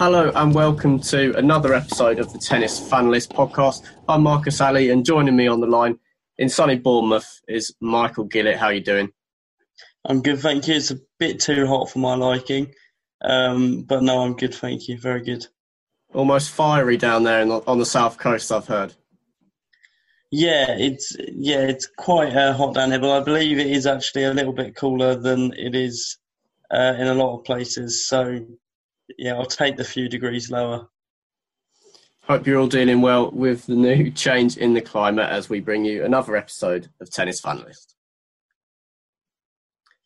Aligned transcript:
Hello 0.00 0.32
and 0.34 0.54
welcome 0.54 0.98
to 0.98 1.36
another 1.36 1.74
episode 1.74 2.18
of 2.20 2.32
the 2.32 2.38
Tennis 2.38 2.80
Fanlist 2.80 3.34
podcast. 3.34 3.82
I'm 4.08 4.22
Marcus 4.22 4.58
Alley 4.58 4.88
and 4.88 5.04
joining 5.04 5.36
me 5.36 5.46
on 5.46 5.60
the 5.60 5.66
line 5.66 5.98
in 6.38 6.48
sunny 6.48 6.76
Bournemouth 6.76 7.42
is 7.46 7.74
Michael 7.82 8.26
Gillett. 8.26 8.56
How 8.56 8.68
are 8.68 8.72
you 8.72 8.80
doing? 8.80 9.12
I'm 10.06 10.22
good, 10.22 10.38
thank 10.38 10.66
you. 10.68 10.76
It's 10.76 10.90
a 10.90 11.00
bit 11.18 11.38
too 11.38 11.66
hot 11.66 11.90
for 11.90 11.98
my 11.98 12.14
liking, 12.14 12.72
um, 13.20 13.82
but 13.82 14.02
no, 14.02 14.22
I'm 14.22 14.36
good, 14.36 14.54
thank 14.54 14.88
you. 14.88 14.96
Very 14.96 15.20
good. 15.20 15.46
Almost 16.14 16.52
fiery 16.52 16.96
down 16.96 17.24
there 17.24 17.44
the, 17.44 17.62
on 17.66 17.78
the 17.78 17.84
south 17.84 18.16
coast, 18.16 18.50
I've 18.50 18.68
heard. 18.68 18.94
Yeah, 20.30 20.76
it's 20.78 21.14
yeah, 21.18 21.60
it's 21.60 21.86
quite 21.98 22.34
uh, 22.34 22.54
hot 22.54 22.74
down 22.74 22.92
here, 22.92 23.00
but 23.00 23.20
I 23.20 23.22
believe 23.22 23.58
it 23.58 23.66
is 23.66 23.86
actually 23.86 24.24
a 24.24 24.32
little 24.32 24.54
bit 24.54 24.76
cooler 24.76 25.14
than 25.14 25.52
it 25.52 25.74
is 25.74 26.16
uh, 26.70 26.94
in 26.98 27.06
a 27.06 27.14
lot 27.14 27.36
of 27.36 27.44
places. 27.44 28.08
So 28.08 28.46
yeah, 29.18 29.34
I'll 29.34 29.44
take 29.44 29.76
the 29.76 29.84
few 29.84 30.08
degrees 30.08 30.50
lower. 30.50 30.88
Hope 32.22 32.46
you're 32.46 32.60
all 32.60 32.68
dealing 32.68 33.00
well 33.00 33.30
with 33.30 33.66
the 33.66 33.74
new 33.74 34.10
change 34.14 34.56
in 34.56 34.74
the 34.74 34.80
climate 34.80 35.30
as 35.30 35.48
we 35.48 35.60
bring 35.60 35.84
you 35.84 36.04
another 36.04 36.36
episode 36.36 36.88
of 37.00 37.10
Tennis 37.10 37.40
Fanlist. 37.40 37.94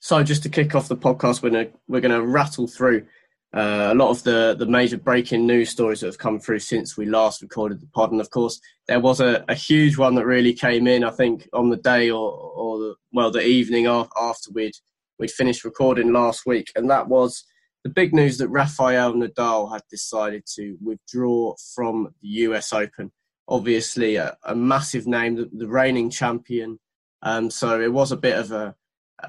So, 0.01 0.23
just 0.23 0.43
to 0.45 0.49
kick 0.49 0.75
off 0.75 0.89
the 0.89 0.97
podcast, 0.97 1.43
we're 1.43 1.51
gonna 1.51 1.69
we're 1.89 2.01
gonna 2.01 2.23
rattle 2.23 2.67
through 2.67 3.07
uh, 3.55 3.89
a 3.91 3.95
lot 3.95 4.11
of 4.11 4.23
the 4.23 4.55
the 4.59 4.67
major 4.67 4.99
breaking 4.99 5.47
news 5.47 5.71
stories 5.71 6.01
that 6.01 6.07
have 6.07 6.19
come 6.19 6.39
through 6.39 6.59
since 6.59 6.97
we 6.97 7.07
last 7.07 7.41
recorded 7.41 7.81
the 7.81 7.87
pod. 7.87 8.13
And 8.13 8.21
of 8.21 8.31
course, 8.31 8.61
there 8.87 9.01
was 9.01 9.21
a, 9.21 9.45
a 9.49 9.55
huge 9.55 9.97
one 9.97 10.15
that 10.17 10.27
really 10.27 10.53
came 10.53 10.87
in. 10.87 11.05
I 11.05 11.11
think 11.11 11.49
on 11.53 11.71
the 11.71 11.77
day 11.77 12.11
or 12.11 12.33
or 12.33 12.79
the, 12.79 12.95
well 13.13 13.31
the 13.31 13.45
evening 13.45 13.87
after 13.87 14.51
we'd 14.53 14.75
we'd 15.19 15.31
finished 15.31 15.65
recording 15.65 16.13
last 16.13 16.47
week, 16.47 16.71
and 16.77 16.91
that 16.91 17.09
was 17.09 17.45
the 17.85 17.91
big 17.91 18.15
news 18.15 18.39
that 18.39 18.49
Rafael 18.49 19.13
Nadal 19.13 19.71
had 19.71 19.83
decided 19.91 20.45
to 20.55 20.77
withdraw 20.83 21.55
from 21.75 22.15
the 22.23 22.29
US 22.29 22.73
Open. 22.73 23.13
Obviously, 23.47 24.17
a, 24.17 24.37
a 24.43 24.57
massive 24.57 25.07
name, 25.07 25.37
the, 25.37 25.51
the 25.53 25.69
reigning 25.69 26.09
champion. 26.09 26.81
Um, 27.21 27.51
so 27.51 27.81
it 27.81 27.93
was 27.93 28.11
a 28.11 28.17
bit 28.17 28.39
of 28.39 28.53
a, 28.53 28.75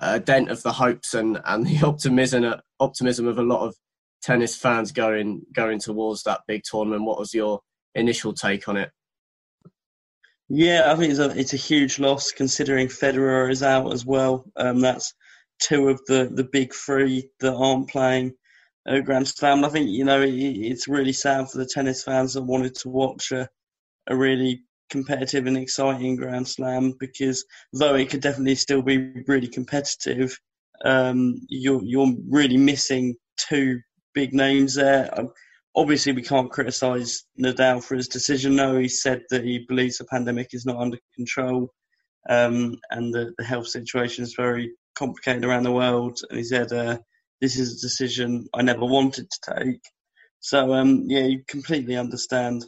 a, 0.02 0.22
dent 0.22 0.50
of 0.50 0.64
the 0.64 0.72
hopes 0.72 1.14
and, 1.14 1.40
and 1.44 1.68
the 1.68 1.80
optimism 1.86 2.56
optimism 2.80 3.28
of 3.28 3.38
a 3.38 3.44
lot 3.44 3.66
of 3.66 3.76
tennis 4.22 4.56
fans 4.56 4.92
going 4.92 5.42
going 5.54 5.80
towards 5.80 6.24
that 6.24 6.42
big 6.48 6.64
tournament. 6.64 7.04
What 7.04 7.20
was 7.20 7.34
your 7.34 7.60
initial 7.94 8.34
take 8.34 8.70
on 8.70 8.78
it? 8.78 8.90
Yeah, 10.48 10.92
I 10.92 10.96
think 10.96 11.12
it's 11.12 11.20
a 11.20 11.38
it's 11.38 11.54
a 11.54 11.58
huge 11.58 12.00
loss 12.00 12.32
considering 12.32 12.88
Federer 12.88 13.52
is 13.52 13.64
out 13.64 13.92
as 13.92 14.06
well. 14.06 14.46
Um, 14.56 14.80
that's 14.80 15.14
two 15.60 15.90
of 15.90 16.02
the, 16.08 16.30
the 16.34 16.44
big 16.44 16.74
three 16.74 17.30
that 17.40 17.54
aren't 17.54 17.90
playing 17.90 18.34
a 18.86 19.02
Grand 19.02 19.28
Slam. 19.28 19.66
I 19.66 19.70
think 19.70 19.90
you 19.90 20.04
know 20.04 20.22
it, 20.22 20.30
it's 20.30 20.88
really 20.88 21.14
sad 21.14 21.50
for 21.50 21.58
the 21.58 21.66
tennis 21.66 22.04
fans 22.04 22.34
that 22.34 22.44
wanted 22.44 22.76
to 22.76 22.90
watch 22.90 23.32
a, 23.32 23.50
a 24.08 24.16
really 24.16 24.64
competitive 24.90 25.48
and 25.48 25.58
exciting 25.58 26.16
Grand 26.16 26.48
Slam 26.48 26.94
because 27.00 27.44
though 27.74 27.96
it 27.96 28.10
could 28.10 28.22
definitely 28.22 28.56
still 28.56 28.82
be 28.82 29.24
really 29.28 29.48
competitive, 29.48 30.38
um, 30.84 31.42
you're 31.50 31.84
you're 31.84 32.14
really 32.30 32.58
missing 32.58 33.16
two 33.38 33.80
big 34.14 34.34
names 34.34 34.76
there. 34.76 35.10
Um, 35.18 35.30
obviously, 35.76 36.14
we 36.14 36.22
can't 36.22 36.52
criticise 36.52 37.26
Nadal 37.40 37.84
for 37.84 37.96
his 37.96 38.08
decision. 38.08 38.56
No, 38.56 38.78
he 38.78 38.88
said 38.88 39.24
that 39.32 39.44
he 39.44 39.66
believes 39.68 39.98
the 39.98 40.06
pandemic 40.06 40.50
is 40.54 40.66
not 40.66 40.78
under 40.78 40.98
control 41.16 41.70
um, 42.30 42.78
and 42.92 43.14
the, 43.14 43.34
the 43.38 43.44
health 43.44 43.68
situation 43.68 44.24
is 44.24 44.36
very 44.36 44.74
complicated 44.96 45.44
around 45.44 45.64
the 45.64 45.72
world. 45.72 46.20
And 46.30 46.38
he 46.38 46.44
said. 46.44 46.72
Uh, 46.72 47.00
this 47.46 47.60
is 47.60 47.78
a 47.78 47.88
decision 47.88 48.48
I 48.56 48.64
never 48.64 48.86
wanted 48.86 49.30
to 49.30 49.54
take. 49.60 49.82
So 50.40 50.74
um, 50.74 51.04
yeah, 51.08 51.26
you 51.26 51.44
completely 51.48 51.96
understand 51.96 52.66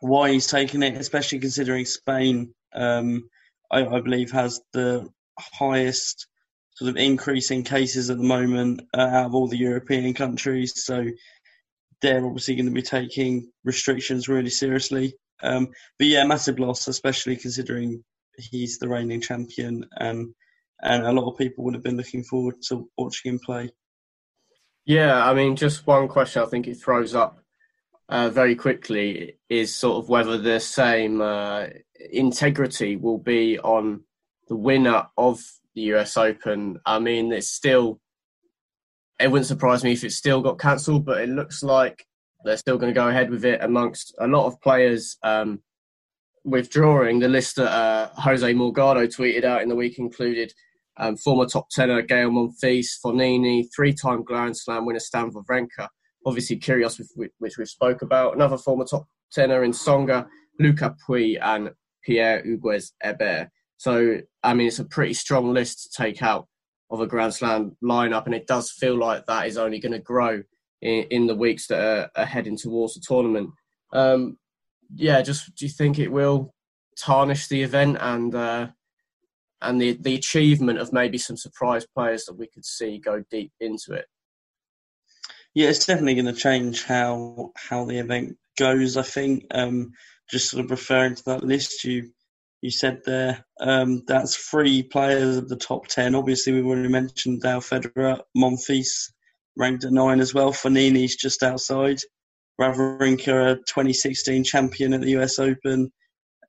why 0.00 0.32
he's 0.32 0.46
taken 0.46 0.82
it, 0.82 0.96
especially 0.96 1.40
considering 1.40 1.84
Spain, 1.84 2.54
um, 2.74 3.28
I, 3.70 3.84
I, 3.84 4.00
believe, 4.00 4.30
has 4.30 4.62
the 4.72 5.10
highest 5.38 6.26
sort 6.74 6.88
of 6.88 6.96
increase 6.96 7.50
in 7.50 7.64
cases 7.64 8.08
at 8.08 8.16
the 8.16 8.24
moment 8.24 8.80
uh, 8.96 9.02
out 9.02 9.26
of 9.26 9.34
all 9.34 9.46
the 9.46 9.58
European 9.58 10.14
countries. 10.14 10.72
So 10.76 11.04
they're 12.00 12.24
obviously 12.24 12.54
going 12.54 12.64
to 12.64 12.72
be 12.72 12.80
taking 12.80 13.52
restrictions 13.62 14.26
really 14.26 14.48
seriously. 14.48 15.12
Um, 15.42 15.68
but 15.98 16.06
yeah, 16.06 16.24
massive 16.24 16.58
loss, 16.58 16.88
especially 16.88 17.36
considering 17.36 18.02
he's 18.38 18.78
the 18.78 18.88
reigning 18.88 19.20
champion 19.20 19.84
and 19.98 20.34
and 20.82 21.06
a 21.06 21.12
lot 21.12 21.30
of 21.30 21.38
people 21.38 21.64
would 21.64 21.74
have 21.74 21.82
been 21.82 21.96
looking 21.96 22.22
forward 22.22 22.56
to 22.68 22.88
watching 22.96 23.32
him 23.32 23.38
play. 23.38 23.70
Yeah, 24.86 25.24
I 25.24 25.34
mean, 25.34 25.56
just 25.56 25.86
one 25.86 26.08
question 26.08 26.42
I 26.42 26.46
think 26.46 26.66
it 26.66 26.74
throws 26.74 27.14
up 27.14 27.40
uh, 28.08 28.28
very 28.30 28.56
quickly 28.56 29.38
is 29.48 29.74
sort 29.74 30.02
of 30.02 30.08
whether 30.08 30.36
the 30.38 30.58
same 30.58 31.20
uh, 31.20 31.66
integrity 32.10 32.96
will 32.96 33.18
be 33.18 33.58
on 33.58 34.02
the 34.48 34.56
winner 34.56 35.06
of 35.16 35.40
the 35.74 35.82
US 35.92 36.16
Open. 36.16 36.80
I 36.84 36.98
mean, 36.98 37.32
it's 37.32 37.50
still, 37.50 38.00
it 39.18 39.30
wouldn't 39.30 39.46
surprise 39.46 39.84
me 39.84 39.92
if 39.92 40.02
it 40.02 40.12
still 40.12 40.40
got 40.40 40.58
cancelled, 40.58 41.04
but 41.04 41.20
it 41.20 41.28
looks 41.28 41.62
like 41.62 42.04
they're 42.44 42.56
still 42.56 42.78
going 42.78 42.92
to 42.92 42.98
go 42.98 43.08
ahead 43.08 43.30
with 43.30 43.44
it 43.44 43.62
amongst 43.62 44.14
a 44.18 44.26
lot 44.26 44.46
of 44.46 44.60
players. 44.60 45.18
Um, 45.22 45.62
withdrawing 46.44 47.18
the 47.18 47.28
list 47.28 47.56
that 47.56 47.70
uh, 47.70 48.08
Jose 48.14 48.54
Morgado 48.54 49.06
tweeted 49.06 49.44
out 49.44 49.62
in 49.62 49.68
the 49.68 49.76
week 49.76 49.98
included 49.98 50.52
um, 51.00 51.16
former 51.16 51.46
top 51.46 51.68
tenor 51.70 52.02
Gael 52.02 52.30
Monfils, 52.30 52.98
Fognini, 53.04 53.64
three-time 53.74 54.22
Grand 54.22 54.56
Slam 54.56 54.84
winner 54.84 55.00
Stan 55.00 55.30
Wawrinka, 55.32 55.88
obviously 56.26 56.58
Kyrgios, 56.58 57.00
which 57.38 57.58
we've 57.58 57.68
spoke 57.68 58.02
about, 58.02 58.34
another 58.34 58.58
former 58.58 58.84
top 58.84 59.08
tenor 59.32 59.64
in 59.64 59.72
Tsonga, 59.72 60.26
Luca 60.58 60.94
Pouille, 61.04 61.38
and 61.40 61.70
Pierre 62.04 62.42
Hugues 62.44 62.92
Herbert. 63.00 63.48
So, 63.78 64.18
I 64.42 64.52
mean, 64.52 64.68
it's 64.68 64.78
a 64.78 64.84
pretty 64.84 65.14
strong 65.14 65.54
list 65.54 65.82
to 65.84 66.02
take 66.02 66.22
out 66.22 66.46
of 66.90 67.00
a 67.00 67.06
Grand 67.06 67.34
Slam 67.34 67.76
lineup, 67.82 68.26
and 68.26 68.34
it 68.34 68.46
does 68.46 68.70
feel 68.70 68.96
like 68.96 69.24
that 69.26 69.46
is 69.46 69.56
only 69.56 69.80
going 69.80 69.92
to 69.92 69.98
grow 69.98 70.42
in, 70.82 71.04
in, 71.04 71.26
the 71.26 71.34
weeks 71.34 71.66
that 71.68 71.80
are, 71.80 72.10
are, 72.14 72.26
heading 72.26 72.58
towards 72.58 72.94
the 72.94 73.00
tournament. 73.00 73.50
Um, 73.92 74.36
yeah, 74.94 75.22
just 75.22 75.54
do 75.54 75.64
you 75.64 75.70
think 75.70 75.98
it 75.98 76.12
will 76.12 76.52
tarnish 76.98 77.48
the 77.48 77.62
event 77.62 77.96
and 78.00 78.34
uh, 78.34 78.68
and 79.62 79.80
the 79.80 79.96
the 80.00 80.14
achievement 80.14 80.78
of 80.78 80.92
maybe 80.92 81.18
some 81.18 81.36
surprise 81.36 81.86
players 81.94 82.24
that 82.24 82.38
we 82.38 82.48
could 82.48 82.64
see 82.64 82.98
go 82.98 83.22
deep 83.30 83.52
into 83.60 83.92
it. 83.92 84.06
Yeah, 85.54 85.68
it's 85.68 85.86
definitely 85.86 86.14
going 86.14 86.32
to 86.32 86.40
change 86.40 86.84
how 86.84 87.52
how 87.56 87.84
the 87.84 87.98
event 87.98 88.36
goes. 88.58 88.96
I 88.96 89.02
think 89.02 89.44
um, 89.52 89.92
just 90.30 90.50
sort 90.50 90.64
of 90.64 90.70
referring 90.70 91.16
to 91.16 91.24
that 91.26 91.44
list 91.44 91.84
you 91.84 92.10
you 92.62 92.70
said 92.70 93.00
there, 93.06 93.44
um, 93.60 94.02
that's 94.06 94.36
three 94.36 94.82
players 94.82 95.38
of 95.38 95.48
the 95.48 95.56
top 95.56 95.86
ten. 95.86 96.14
Obviously, 96.14 96.52
we've 96.52 96.66
already 96.66 96.88
mentioned 96.88 97.40
Dale 97.40 97.60
Federer, 97.60 98.20
Monfils 98.36 99.10
ranked 99.56 99.84
at 99.84 99.92
nine 99.92 100.20
as 100.20 100.34
well. 100.34 100.52
Fognini's 100.52 101.16
just 101.16 101.42
outside. 101.42 101.98
Wawrinka, 102.60 103.52
a 103.52 103.56
2016 103.56 104.44
champion 104.44 104.92
at 104.92 105.00
the 105.00 105.16
US 105.18 105.38
Open. 105.38 105.90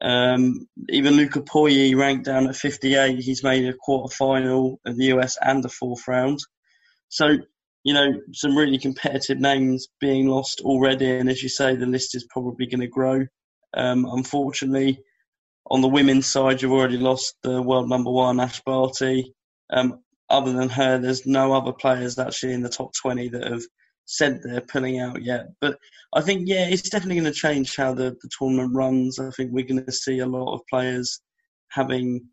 Um, 0.02 0.68
even 0.90 1.14
Luca 1.16 1.42
Pouille 1.42 1.96
ranked 1.96 2.26
down 2.26 2.48
at 2.48 2.56
58. 2.56 3.20
He's 3.20 3.44
made 3.44 3.68
a 3.68 3.74
quarter 3.74 4.14
final 4.14 4.80
of 4.86 4.98
the 4.98 5.06
US 5.06 5.38
and 5.42 5.64
the 5.64 5.70
fourth 5.70 6.08
round. 6.08 6.40
So, 7.10 7.38
you 7.84 7.94
know, 7.94 8.14
some 8.34 8.58
really 8.58 8.80
competitive 8.80 9.40
names 9.40 9.88
being 10.00 10.28
lost 10.28 10.62
already. 10.62 11.18
And 11.18 11.30
as 11.30 11.44
you 11.44 11.50
say, 11.50 11.76
the 11.76 11.86
list 11.86 12.16
is 12.16 12.26
probably 12.30 12.66
going 12.66 12.82
to 12.82 12.88
grow. 12.88 13.26
Um, 13.76 14.06
unfortunately, 14.06 15.00
on 15.70 15.82
the 15.82 15.88
women's 15.88 16.26
side, 16.26 16.62
you've 16.62 16.72
already 16.72 16.98
lost 16.98 17.36
the 17.44 17.62
world 17.62 17.88
number 17.90 18.12
one, 18.12 18.40
Ash 18.40 18.62
Barty. 18.62 19.34
Um, 19.72 20.00
other 20.30 20.54
than 20.54 20.70
her, 20.70 20.98
there's 20.98 21.26
no 21.26 21.54
other 21.54 21.74
players 21.74 22.18
actually 22.18 22.54
in 22.54 22.62
the 22.62 22.70
top 22.70 22.92
20 23.02 23.30
that 23.30 23.48
have 23.48 23.64
said 24.06 24.40
they're 24.44 24.62
pulling 24.62 25.00
out 25.00 25.22
yet. 25.22 25.48
But 25.62 25.78
I 26.14 26.22
think, 26.22 26.48
yeah, 26.48 26.68
it's 26.68 26.90
definitely 26.90 27.22
going 27.22 27.32
to 27.32 27.40
change 27.40 27.76
how 27.76 27.94
the, 27.94 28.16
the 28.22 28.30
tournament 28.38 28.76
runs. 28.76 29.20
I 29.20 29.30
think 29.32 29.52
we're 29.52 29.66
going 29.66 29.86
to 29.86 29.92
see 29.92 30.20
a 30.20 30.26
lot 30.26 30.54
of 30.54 30.62
players 30.70 31.22
having 31.70 32.28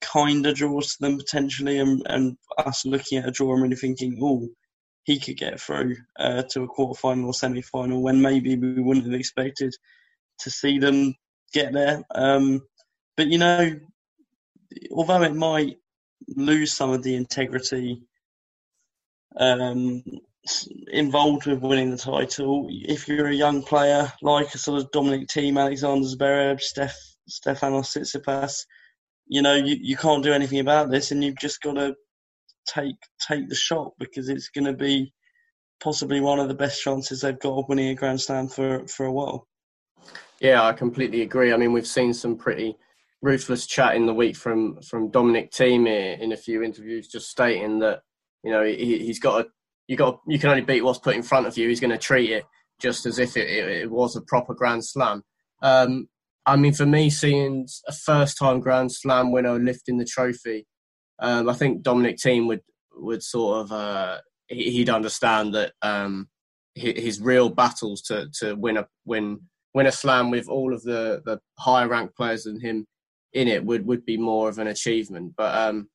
kind 0.00 0.46
of 0.46 0.54
draws 0.54 0.96
to 0.96 1.02
them 1.02 1.18
potentially, 1.18 1.78
and, 1.78 2.02
and 2.06 2.36
us 2.58 2.84
looking 2.84 3.18
at 3.18 3.28
a 3.28 3.30
draw 3.30 3.52
and 3.52 3.62
really 3.62 3.76
thinking, 3.76 4.18
oh, 4.22 4.48
he 5.04 5.18
could 5.18 5.36
get 5.36 5.60
through 5.60 5.96
uh, 6.18 6.42
to 6.50 6.62
a 6.62 6.68
quarter 6.68 6.98
final 6.98 7.26
or 7.26 7.34
semi 7.34 7.62
final 7.62 8.02
when 8.02 8.20
maybe 8.20 8.56
we 8.56 8.80
wouldn't 8.80 9.06
have 9.06 9.14
expected 9.14 9.74
to 10.38 10.50
see 10.50 10.78
them 10.78 11.14
get 11.52 11.72
there. 11.72 12.02
Um, 12.14 12.62
but 13.16 13.28
you 13.28 13.38
know, 13.38 13.78
although 14.92 15.22
it 15.22 15.34
might 15.34 15.76
lose 16.36 16.72
some 16.72 16.90
of 16.90 17.02
the 17.02 17.14
integrity 17.14 18.02
um, 19.36 20.02
involved 20.88 21.46
with 21.46 21.60
winning 21.60 21.90
the 21.90 21.96
title. 21.96 22.66
If 22.70 23.08
you're 23.08 23.28
a 23.28 23.34
young 23.34 23.62
player 23.62 24.12
like 24.22 24.54
a 24.54 24.58
sort 24.58 24.82
of 24.82 24.90
Dominic 24.90 25.28
Thiem, 25.28 25.58
Alexander 25.58 26.06
Zverev, 26.06 26.60
Steph, 26.60 26.96
Stefanos 27.28 27.96
Tsitsipas, 27.96 28.64
you 29.26 29.42
know 29.42 29.54
you, 29.54 29.76
you 29.80 29.96
can't 29.96 30.24
do 30.24 30.32
anything 30.32 30.60
about 30.60 30.90
this, 30.90 31.10
and 31.10 31.22
you've 31.22 31.38
just 31.38 31.60
got 31.60 31.74
to 31.74 31.94
take 32.66 32.96
take 33.26 33.48
the 33.48 33.54
shot 33.54 33.92
because 33.98 34.28
it's 34.28 34.48
going 34.48 34.64
to 34.64 34.72
be 34.72 35.12
possibly 35.82 36.20
one 36.20 36.38
of 36.38 36.48
the 36.48 36.54
best 36.54 36.82
chances 36.82 37.20
they've 37.20 37.38
got 37.38 37.58
of 37.58 37.68
winning 37.68 37.88
a 37.88 37.94
Grand 37.94 38.20
Slam 38.20 38.48
for 38.48 38.86
for 38.86 39.06
a 39.06 39.12
while. 39.12 39.46
Yeah, 40.40 40.64
I 40.64 40.72
completely 40.72 41.22
agree. 41.22 41.52
I 41.52 41.56
mean, 41.56 41.72
we've 41.72 41.86
seen 41.86 42.14
some 42.14 42.36
pretty 42.36 42.76
ruthless 43.22 43.66
chat 43.66 43.94
in 43.94 44.06
the 44.06 44.14
week 44.14 44.36
from 44.36 44.80
from 44.82 45.10
Dominic 45.10 45.52
Thiem 45.52 45.86
in 46.18 46.32
a 46.32 46.36
few 46.36 46.62
interviews, 46.62 47.08
just 47.08 47.30
stating 47.30 47.78
that 47.80 48.02
you 48.42 48.50
know 48.50 48.64
he, 48.64 49.06
has 49.06 49.18
got 49.18 49.42
a 49.42 49.48
you 49.90 49.96
got 49.96 50.20
you 50.28 50.38
can 50.38 50.50
only 50.50 50.62
beat 50.62 50.84
what's 50.84 51.00
put 51.00 51.16
in 51.16 51.22
front 51.22 51.48
of 51.48 51.58
you. 51.58 51.68
He's 51.68 51.80
going 51.80 51.90
to 51.90 51.98
treat 51.98 52.30
it 52.30 52.44
just 52.80 53.06
as 53.06 53.18
if 53.18 53.36
it, 53.36 53.50
it, 53.50 53.68
it 53.82 53.90
was 53.90 54.14
a 54.14 54.20
proper 54.20 54.54
Grand 54.54 54.84
Slam. 54.84 55.24
Um, 55.62 56.08
I 56.46 56.54
mean, 56.54 56.72
for 56.72 56.86
me, 56.86 57.10
seeing 57.10 57.66
a 57.88 57.92
first 57.92 58.38
time 58.38 58.60
Grand 58.60 58.92
Slam 58.92 59.32
winner 59.32 59.58
lifting 59.58 59.98
the 59.98 60.04
trophy, 60.04 60.64
um, 61.18 61.48
I 61.48 61.54
think 61.54 61.82
Dominic 61.82 62.18
Thiem 62.18 62.46
would 62.46 62.60
would 62.94 63.20
sort 63.24 63.62
of 63.62 63.72
uh, 63.72 64.18
he'd 64.46 64.88
understand 64.88 65.54
that 65.54 65.72
um, 65.82 66.28
his 66.76 67.20
real 67.20 67.48
battles 67.48 68.00
to 68.02 68.28
to 68.38 68.54
win 68.54 68.76
a 68.76 68.86
win 69.06 69.40
win 69.74 69.86
a 69.86 69.92
slam 69.92 70.30
with 70.30 70.48
all 70.48 70.72
of 70.72 70.84
the 70.84 71.20
the 71.24 71.40
higher 71.58 71.88
ranked 71.88 72.16
players 72.16 72.44
than 72.44 72.60
him 72.60 72.86
in 73.32 73.48
it 73.48 73.64
would 73.64 73.84
would 73.86 74.06
be 74.06 74.16
more 74.16 74.48
of 74.48 74.60
an 74.60 74.68
achievement. 74.68 75.34
But 75.36 75.52
um, 75.52 75.88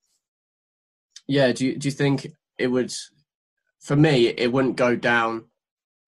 yeah, 1.30 1.54
do 1.54 1.66
you, 1.66 1.78
do 1.78 1.88
you 1.88 1.94
think 1.94 2.28
it 2.60 2.68
would? 2.68 2.94
For 3.86 3.96
me, 3.96 4.30
it 4.30 4.52
wouldn't 4.52 4.78
go 4.78 4.96
down 4.96 5.46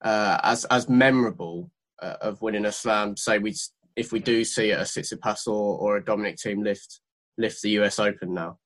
uh, 0.01 0.39
as 0.41 0.65
as 0.65 0.89
memorable 0.89 1.69
uh, 2.01 2.15
of 2.21 2.41
winning 2.41 2.65
a 2.65 2.71
slam. 2.71 3.15
Say 3.15 3.38
we 3.38 3.53
if 3.95 4.12
we 4.12 4.19
do 4.19 4.44
see 4.44 4.71
a 4.71 4.81
Tsitsipas 4.81 5.45
or, 5.45 5.77
or 5.77 5.97
a 5.97 6.03
Dominic 6.03 6.38
Thiem 6.38 6.63
lift 6.63 7.01
lift 7.38 7.62
the 7.62 7.69
US 7.81 8.00
Open 8.00 8.33
now. 8.33 8.57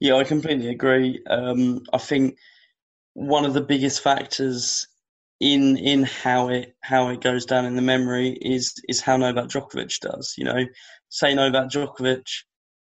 Yeah, 0.00 0.16
I 0.16 0.24
completely 0.24 0.70
agree. 0.70 1.22
Um, 1.30 1.82
I 1.92 1.98
think 1.98 2.38
one 3.14 3.44
of 3.44 3.54
the 3.54 3.60
biggest 3.60 4.02
factors 4.02 4.88
in 5.38 5.76
in 5.76 6.02
how 6.02 6.48
it 6.48 6.74
how 6.80 7.08
it 7.10 7.20
goes 7.20 7.46
down 7.46 7.66
in 7.66 7.76
the 7.76 7.82
memory 7.82 8.30
is 8.40 8.74
is 8.88 9.00
how 9.00 9.16
Novak 9.16 9.46
Djokovic 9.46 10.00
does. 10.00 10.34
You 10.36 10.46
know, 10.46 10.66
say 11.08 11.34
Novak 11.34 11.70
Djokovic 11.70 12.26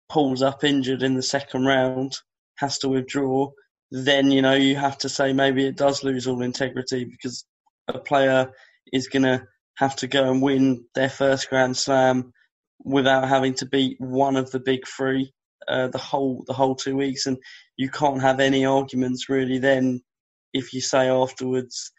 pulls 0.10 0.42
up 0.42 0.64
injured 0.64 1.04
in 1.04 1.14
the 1.14 1.22
second 1.22 1.66
round, 1.66 2.18
has 2.56 2.80
to 2.80 2.90
withdraw, 2.90 3.52
then 3.96 4.30
you 4.30 4.42
know 4.42 4.56
you 4.56 4.76
have 4.76 4.98
to 4.98 5.08
say 5.08 5.32
maybe 5.32 5.66
it 5.66 5.78
does 5.78 6.04
lose 6.04 6.28
all 6.28 6.42
integrity 6.42 7.06
because 7.06 7.46
a 7.88 7.98
player 7.98 8.52
is 8.92 9.08
going 9.08 9.24
to 9.24 9.42
have 9.78 9.96
to 9.96 10.08
go 10.08 10.30
and 10.30 10.42
win 10.42 10.84
their 10.96 11.10
first 11.10 11.50
Grand 11.50 11.78
Slam 11.78 12.34
without 12.84 13.28
having 13.28 13.54
to 13.54 13.66
beat 13.66 13.96
one 14.00 14.36
of 14.36 14.52
the 14.52 14.60
big 14.60 14.86
three 14.86 15.32
uh, 15.70 15.88
the 15.88 15.98
whole 15.98 16.44
the 16.46 16.54
whole 16.54 16.76
two 16.76 16.98
weeks, 16.98 17.26
and 17.26 17.38
you 17.78 17.90
can't 17.90 18.22
have 18.22 18.40
any 18.42 18.66
arguments 18.66 19.30
really 19.30 19.60
then 19.60 20.02
if 20.54 20.74
you 20.74 20.82
say 20.82 21.08
afterwards 21.08 21.92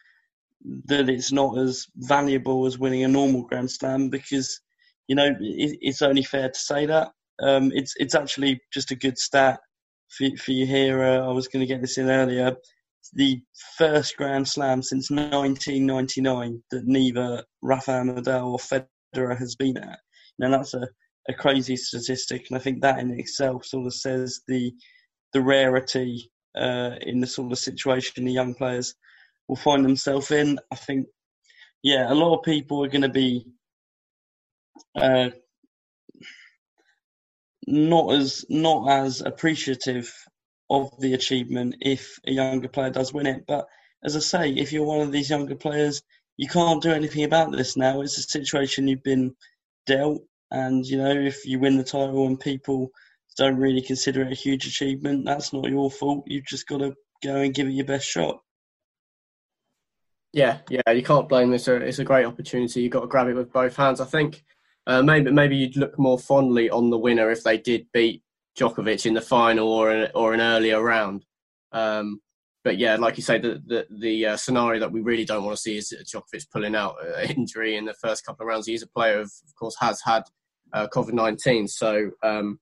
that 0.87 1.09
it's 1.09 1.33
not 1.33 1.57
as 1.59 1.87
valuable 1.97 2.67
as 2.67 2.79
winning 2.79 3.05
a 3.05 3.09
normal 3.09 3.43
Grand 3.43 3.71
Slam 3.71 4.11
because 4.11 4.61
you 5.09 5.17
know 5.17 5.35
it, 5.41 5.79
it's 5.81 6.03
only 6.03 6.23
fair 6.23 6.51
to 6.51 6.59
say 6.59 6.85
that. 6.85 7.11
Um, 7.43 7.73
it's 7.75 7.95
it's 7.97 8.15
actually 8.15 8.61
just 8.71 8.91
a 8.91 8.97
good 8.97 9.17
stat 9.17 9.61
for, 10.09 10.29
for 10.37 10.53
you 10.53 10.67
here. 10.67 11.03
Uh, 11.03 11.29
I 11.29 11.33
was 11.33 11.49
going 11.49 11.61
to 11.61 11.73
get 11.73 11.81
this 11.81 11.99
in 11.99 12.09
earlier. 12.09 12.57
The 13.13 13.41
first 13.79 14.17
Grand 14.17 14.49
Slam 14.49 14.83
since 14.83 15.11
1999 15.11 16.63
that 16.71 16.87
neither 16.87 17.45
Rafael 17.63 18.05
Nadal 18.05 18.47
or 18.47 18.59
Federer 18.59 19.39
has 19.39 19.55
been 19.55 19.77
at. 19.77 20.01
Now 20.39 20.51
that's 20.51 20.75
a, 20.75 20.89
a 21.29 21.35
crazy 21.35 21.77
statistic, 21.77 22.47
and 22.49 22.59
I 22.59 22.61
think 22.61 22.83
that 22.83 22.99
in 22.99 23.19
itself 23.19 23.65
sort 23.65 23.87
of 23.87 23.95
says 23.95 24.41
the 24.49 24.73
the 25.33 25.41
rarity 25.41 26.31
uh, 26.57 26.97
in 27.03 27.21
the 27.21 27.27
sort 27.27 27.53
of 27.53 27.59
situation 27.59 28.25
the 28.25 28.33
young 28.33 28.55
players 28.55 28.95
will 29.49 29.57
find 29.57 29.85
themselves 29.85 30.31
in. 30.31 30.59
I 30.73 30.77
think, 30.77 31.07
yeah, 31.83 32.13
a 32.13 32.15
lot 32.15 32.37
of 32.37 32.45
people 32.45 32.85
are 32.85 32.89
going 32.89 33.03
to 33.03 33.09
be 33.09 33.47
uh, 34.97 35.31
not 37.67 38.15
as 38.15 38.45
not 38.49 38.91
as 38.91 39.21
appreciative 39.21 40.13
of 40.71 40.91
the 41.01 41.15
achievement 41.15 41.77
if 41.81 42.19
a 42.27 42.33
younger 42.33 42.69
player 42.69 42.91
does 42.91 43.13
win 43.13 43.27
it. 43.27 43.45
But 43.47 43.67
as 44.05 44.17
I 44.17 44.21
say, 44.21 44.51
if 44.51 44.73
you're 44.73 44.85
one 44.85 45.01
of 45.01 45.13
these 45.13 45.31
younger 45.31 45.57
players, 45.57 46.03
you 46.37 46.49
can't 46.49 46.83
do 46.83 46.91
anything 46.91 47.25
about 47.25 47.53
this 47.53 47.77
now. 47.77 48.01
It's 48.01 48.19
a 48.19 48.23
situation 48.23 48.89
you've 48.89 49.03
been 49.03 49.35
dealt, 49.87 50.23
and 50.51 50.85
you 50.85 50.99
know 50.99 51.11
if 51.11 51.47
you 51.47 51.59
win 51.59 51.77
the 51.77 51.85
title 51.85 52.27
and 52.27 52.39
people 52.39 52.91
don't 53.37 53.57
really 53.57 53.83
consider 53.83 54.23
it 54.23 54.33
a 54.33 54.35
huge 54.35 54.67
achievement, 54.67 55.25
that's 55.25 55.53
not 55.53 55.69
your 55.69 55.91
fault. 55.91 56.25
You've 56.27 56.47
just 56.47 56.67
got 56.67 56.79
to 56.79 56.95
go 57.23 57.37
and 57.37 57.55
give 57.55 57.67
it 57.69 57.73
your 57.73 57.87
best 57.87 58.07
shot. 58.07 58.41
Yeah, 60.33 60.59
yeah, 60.69 60.91
you 60.91 61.03
can't 61.03 61.29
blame 61.29 61.51
this. 61.51 61.67
It's 61.69 61.99
a 61.99 62.05
great 62.05 62.27
opportunity. 62.27 62.83
You've 62.83 62.93
got 62.93 63.01
to 63.01 63.07
grab 63.07 63.29
it 63.29 63.35
with 63.35 63.53
both 63.53 63.77
hands. 63.77 64.01
I 64.01 64.05
think 64.05 64.45
uh, 64.87 65.03
maybe 65.03 65.31
maybe 65.31 65.57
you'd 65.57 65.77
look 65.77 65.99
more 65.99 66.19
fondly 66.19 66.71
on 66.71 66.91
the 66.91 66.99
winner 66.99 67.31
if 67.31 67.43
they 67.43 67.59
did 67.59 67.87
beat 67.93 68.23
Djokovic 68.59 69.07
in 69.07 69.15
the 69.15 69.21
final 69.21 69.69
or 69.69 69.91
an, 69.91 70.11
or 70.15 70.35
an 70.35 70.41
earlier 70.41 70.83
round. 70.83 71.25
Um, 71.73 72.21
but 72.65 72.79
yeah, 72.79 72.97
like 72.97 73.17
you 73.17 73.23
say, 73.23 73.39
the 73.39 73.63
the, 73.67 73.87
the 73.91 74.27
uh, 74.27 74.37
scenario 74.37 74.81
that 74.81 74.93
we 74.93 75.01
really 75.01 75.25
don't 75.25 75.45
want 75.45 75.57
to 75.57 75.63
see 75.63 75.77
is 75.77 75.95
Djokovic 76.05 76.51
pulling 76.51 76.75
out 76.75 76.97
uh, 77.03 77.21
injury 77.37 77.77
in 77.77 77.85
the 77.85 77.95
first 77.95 78.25
couple 78.25 78.45
of 78.45 78.49
rounds. 78.49 78.67
He's 78.67 78.83
a 78.83 78.89
player, 78.89 79.21
of, 79.21 79.31
of 79.47 79.55
course, 79.59 79.77
has 79.81 80.01
had 80.03 80.23
uh, 80.73 80.89
COVID 80.93 81.13
nineteen. 81.13 81.69
So 81.69 82.11
um, 82.23 82.59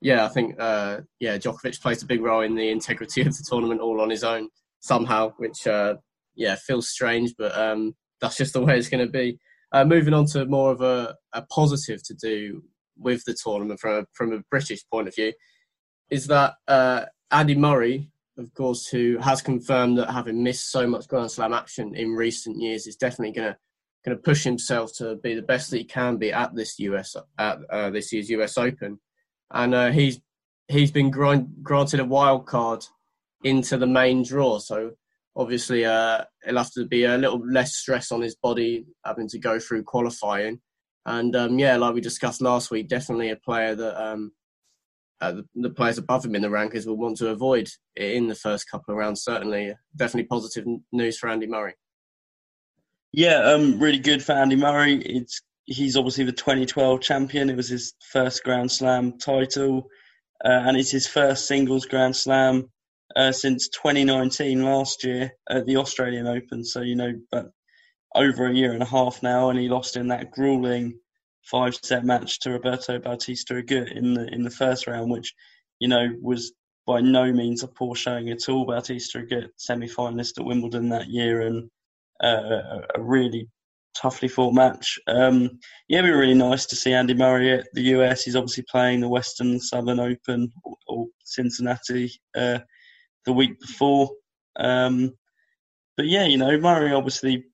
yeah, 0.00 0.24
I 0.24 0.28
think 0.28 0.56
uh, 0.58 1.00
yeah, 1.20 1.38
Djokovic 1.38 1.80
plays 1.80 2.02
a 2.02 2.06
big 2.06 2.22
role 2.22 2.42
in 2.42 2.54
the 2.54 2.70
integrity 2.70 3.22
of 3.22 3.36
the 3.36 3.44
tournament 3.48 3.80
all 3.80 4.00
on 4.00 4.10
his 4.10 4.24
own 4.24 4.48
somehow, 4.80 5.32
which 5.38 5.66
uh, 5.66 5.94
yeah, 6.34 6.56
feels 6.56 6.88
strange, 6.88 7.34
but 7.38 7.56
um, 7.56 7.94
that's 8.20 8.36
just 8.36 8.52
the 8.52 8.60
way 8.60 8.76
it's 8.76 8.88
going 8.88 9.06
to 9.06 9.12
be. 9.12 9.38
Uh, 9.72 9.84
moving 9.84 10.12
on 10.12 10.26
to 10.26 10.44
more 10.46 10.70
of 10.70 10.82
a, 10.82 11.14
a 11.32 11.42
positive 11.42 12.02
to 12.02 12.14
do 12.14 12.62
with 12.98 13.24
the 13.24 13.34
tournament 13.34 13.80
from 13.80 14.02
a, 14.02 14.06
from 14.12 14.32
a 14.32 14.42
British 14.50 14.84
point 14.90 15.08
of 15.08 15.14
view 15.14 15.32
is 16.10 16.26
that 16.26 16.54
uh, 16.68 17.06
Andy 17.30 17.54
Murray, 17.54 18.10
of 18.36 18.52
course, 18.54 18.86
who 18.86 19.16
has 19.18 19.40
confirmed 19.40 19.96
that 19.96 20.10
having 20.10 20.42
missed 20.42 20.70
so 20.70 20.86
much 20.86 21.08
Grand 21.08 21.30
Slam 21.30 21.54
action 21.54 21.94
in 21.94 22.10
recent 22.10 22.60
years 22.60 22.86
is 22.86 22.96
definitely 22.96 23.32
going 23.32 23.52
to 23.52 23.56
going 24.04 24.16
to 24.16 24.22
push 24.22 24.42
himself 24.42 24.92
to 24.92 25.14
be 25.22 25.32
the 25.32 25.42
best 25.42 25.70
that 25.70 25.78
he 25.78 25.84
can 25.84 26.16
be 26.16 26.32
at 26.32 26.54
this 26.56 26.78
US 26.80 27.14
at 27.38 27.58
uh, 27.70 27.88
this 27.90 28.12
year's 28.12 28.28
US 28.30 28.58
Open, 28.58 29.00
and 29.52 29.74
uh, 29.74 29.90
he's 29.90 30.20
he's 30.68 30.90
been 30.90 31.10
granted 31.10 32.00
a 32.00 32.04
wild 32.04 32.46
card 32.46 32.84
into 33.44 33.76
the 33.76 33.86
main 33.86 34.22
draw. 34.22 34.58
So 34.58 34.92
obviously 35.36 35.84
uh, 35.84 36.22
it'll 36.46 36.58
have 36.58 36.72
to 36.72 36.86
be 36.86 37.04
a 37.04 37.16
little 37.16 37.40
less 37.46 37.76
stress 37.76 38.12
on 38.12 38.20
his 38.20 38.36
body 38.36 38.84
having 39.04 39.28
to 39.28 39.38
go 39.38 39.58
through 39.58 39.84
qualifying. 39.84 40.60
And 41.06 41.34
um, 41.34 41.58
yeah, 41.58 41.76
like 41.76 41.94
we 41.94 42.00
discussed 42.00 42.42
last 42.42 42.70
week, 42.70 42.88
definitely 42.88 43.30
a 43.30 43.36
player 43.36 43.74
that 43.74 44.02
um, 44.02 44.32
uh, 45.20 45.32
the, 45.32 45.44
the, 45.54 45.70
players 45.70 45.98
above 45.98 46.24
him 46.24 46.34
in 46.34 46.42
the 46.42 46.48
rankings 46.48 46.86
will 46.86 46.96
want 46.96 47.16
to 47.16 47.28
avoid 47.28 47.68
in 47.96 48.28
the 48.28 48.34
first 48.34 48.70
couple 48.70 48.92
of 48.92 48.98
rounds. 48.98 49.22
Certainly, 49.22 49.74
definitely 49.96 50.28
positive 50.28 50.64
news 50.92 51.18
for 51.18 51.28
Andy 51.28 51.46
Murray. 51.46 51.74
Yeah, 53.12 53.42
um, 53.42 53.78
really 53.78 53.98
good 53.98 54.22
for 54.22 54.32
Andy 54.32 54.56
Murray. 54.56 54.96
It's 54.96 55.42
he's 55.64 55.96
obviously 55.96 56.24
the 56.24 56.32
2012 56.32 57.00
champion. 57.00 57.50
It 57.50 57.56
was 57.56 57.68
his 57.68 57.94
first 58.10 58.42
Grand 58.44 58.70
Slam 58.70 59.18
title, 59.18 59.88
uh, 60.44 60.48
and 60.48 60.76
it's 60.76 60.90
his 60.90 61.06
first 61.06 61.46
singles 61.46 61.86
Grand 61.86 62.16
Slam 62.16 62.70
uh, 63.16 63.32
since 63.32 63.68
2019 63.68 64.64
last 64.64 65.04
year 65.04 65.32
at 65.48 65.66
the 65.66 65.76
Australian 65.76 66.26
Open. 66.26 66.64
So, 66.64 66.80
you 66.80 66.96
know, 66.96 67.12
but 67.30 67.50
over 68.14 68.46
a 68.46 68.54
year 68.54 68.72
and 68.72 68.82
a 68.82 68.86
half 68.86 69.22
now, 69.22 69.50
and 69.50 69.58
he 69.58 69.68
lost 69.68 69.96
in 69.96 70.08
that 70.08 70.30
grueling 70.30 70.98
five 71.42 71.74
set 71.74 72.04
match 72.04 72.40
to 72.40 72.50
Roberto 72.50 72.98
Bautista 72.98 73.54
Agut 73.54 73.96
in 73.96 74.14
the 74.14 74.26
in 74.32 74.42
the 74.42 74.50
first 74.50 74.86
round, 74.86 75.10
which, 75.10 75.34
you 75.78 75.88
know, 75.88 76.08
was 76.20 76.52
by 76.86 77.00
no 77.00 77.32
means 77.32 77.62
a 77.62 77.68
poor 77.68 77.94
showing 77.94 78.30
at 78.30 78.48
all. 78.48 78.66
Bautista 78.66 79.18
Agut, 79.18 79.48
semi 79.56 79.88
finalist 79.88 80.38
at 80.38 80.44
Wimbledon 80.44 80.88
that 80.90 81.08
year, 81.08 81.42
and 81.42 81.70
uh, 82.22 82.80
a 82.94 83.02
really 83.02 83.48
toughly 83.94 84.28
fought 84.28 84.54
match. 84.54 84.98
Um, 85.06 85.58
yeah, 85.88 85.98
it'd 85.98 86.08
be 86.08 86.14
really 86.14 86.34
nice 86.34 86.66
to 86.66 86.76
see 86.76 86.92
Andy 86.92 87.14
Murray 87.14 87.52
at 87.52 87.66
the 87.74 87.82
US. 87.96 88.22
He's 88.22 88.36
obviously 88.36 88.64
playing 88.70 89.00
the 89.00 89.08
Western 89.08 89.60
Southern 89.60 90.00
Open 90.00 90.50
or, 90.86 91.06
Cincinnati 91.24 92.10
uh, 92.36 92.58
the 93.26 93.32
week 93.32 93.60
before. 93.60 94.10
Um, 94.56 95.12
but 95.96 96.06
yeah, 96.06 96.24
you 96.24 96.38
know, 96.38 96.58
Murray 96.58 96.92
obviously 96.92 97.44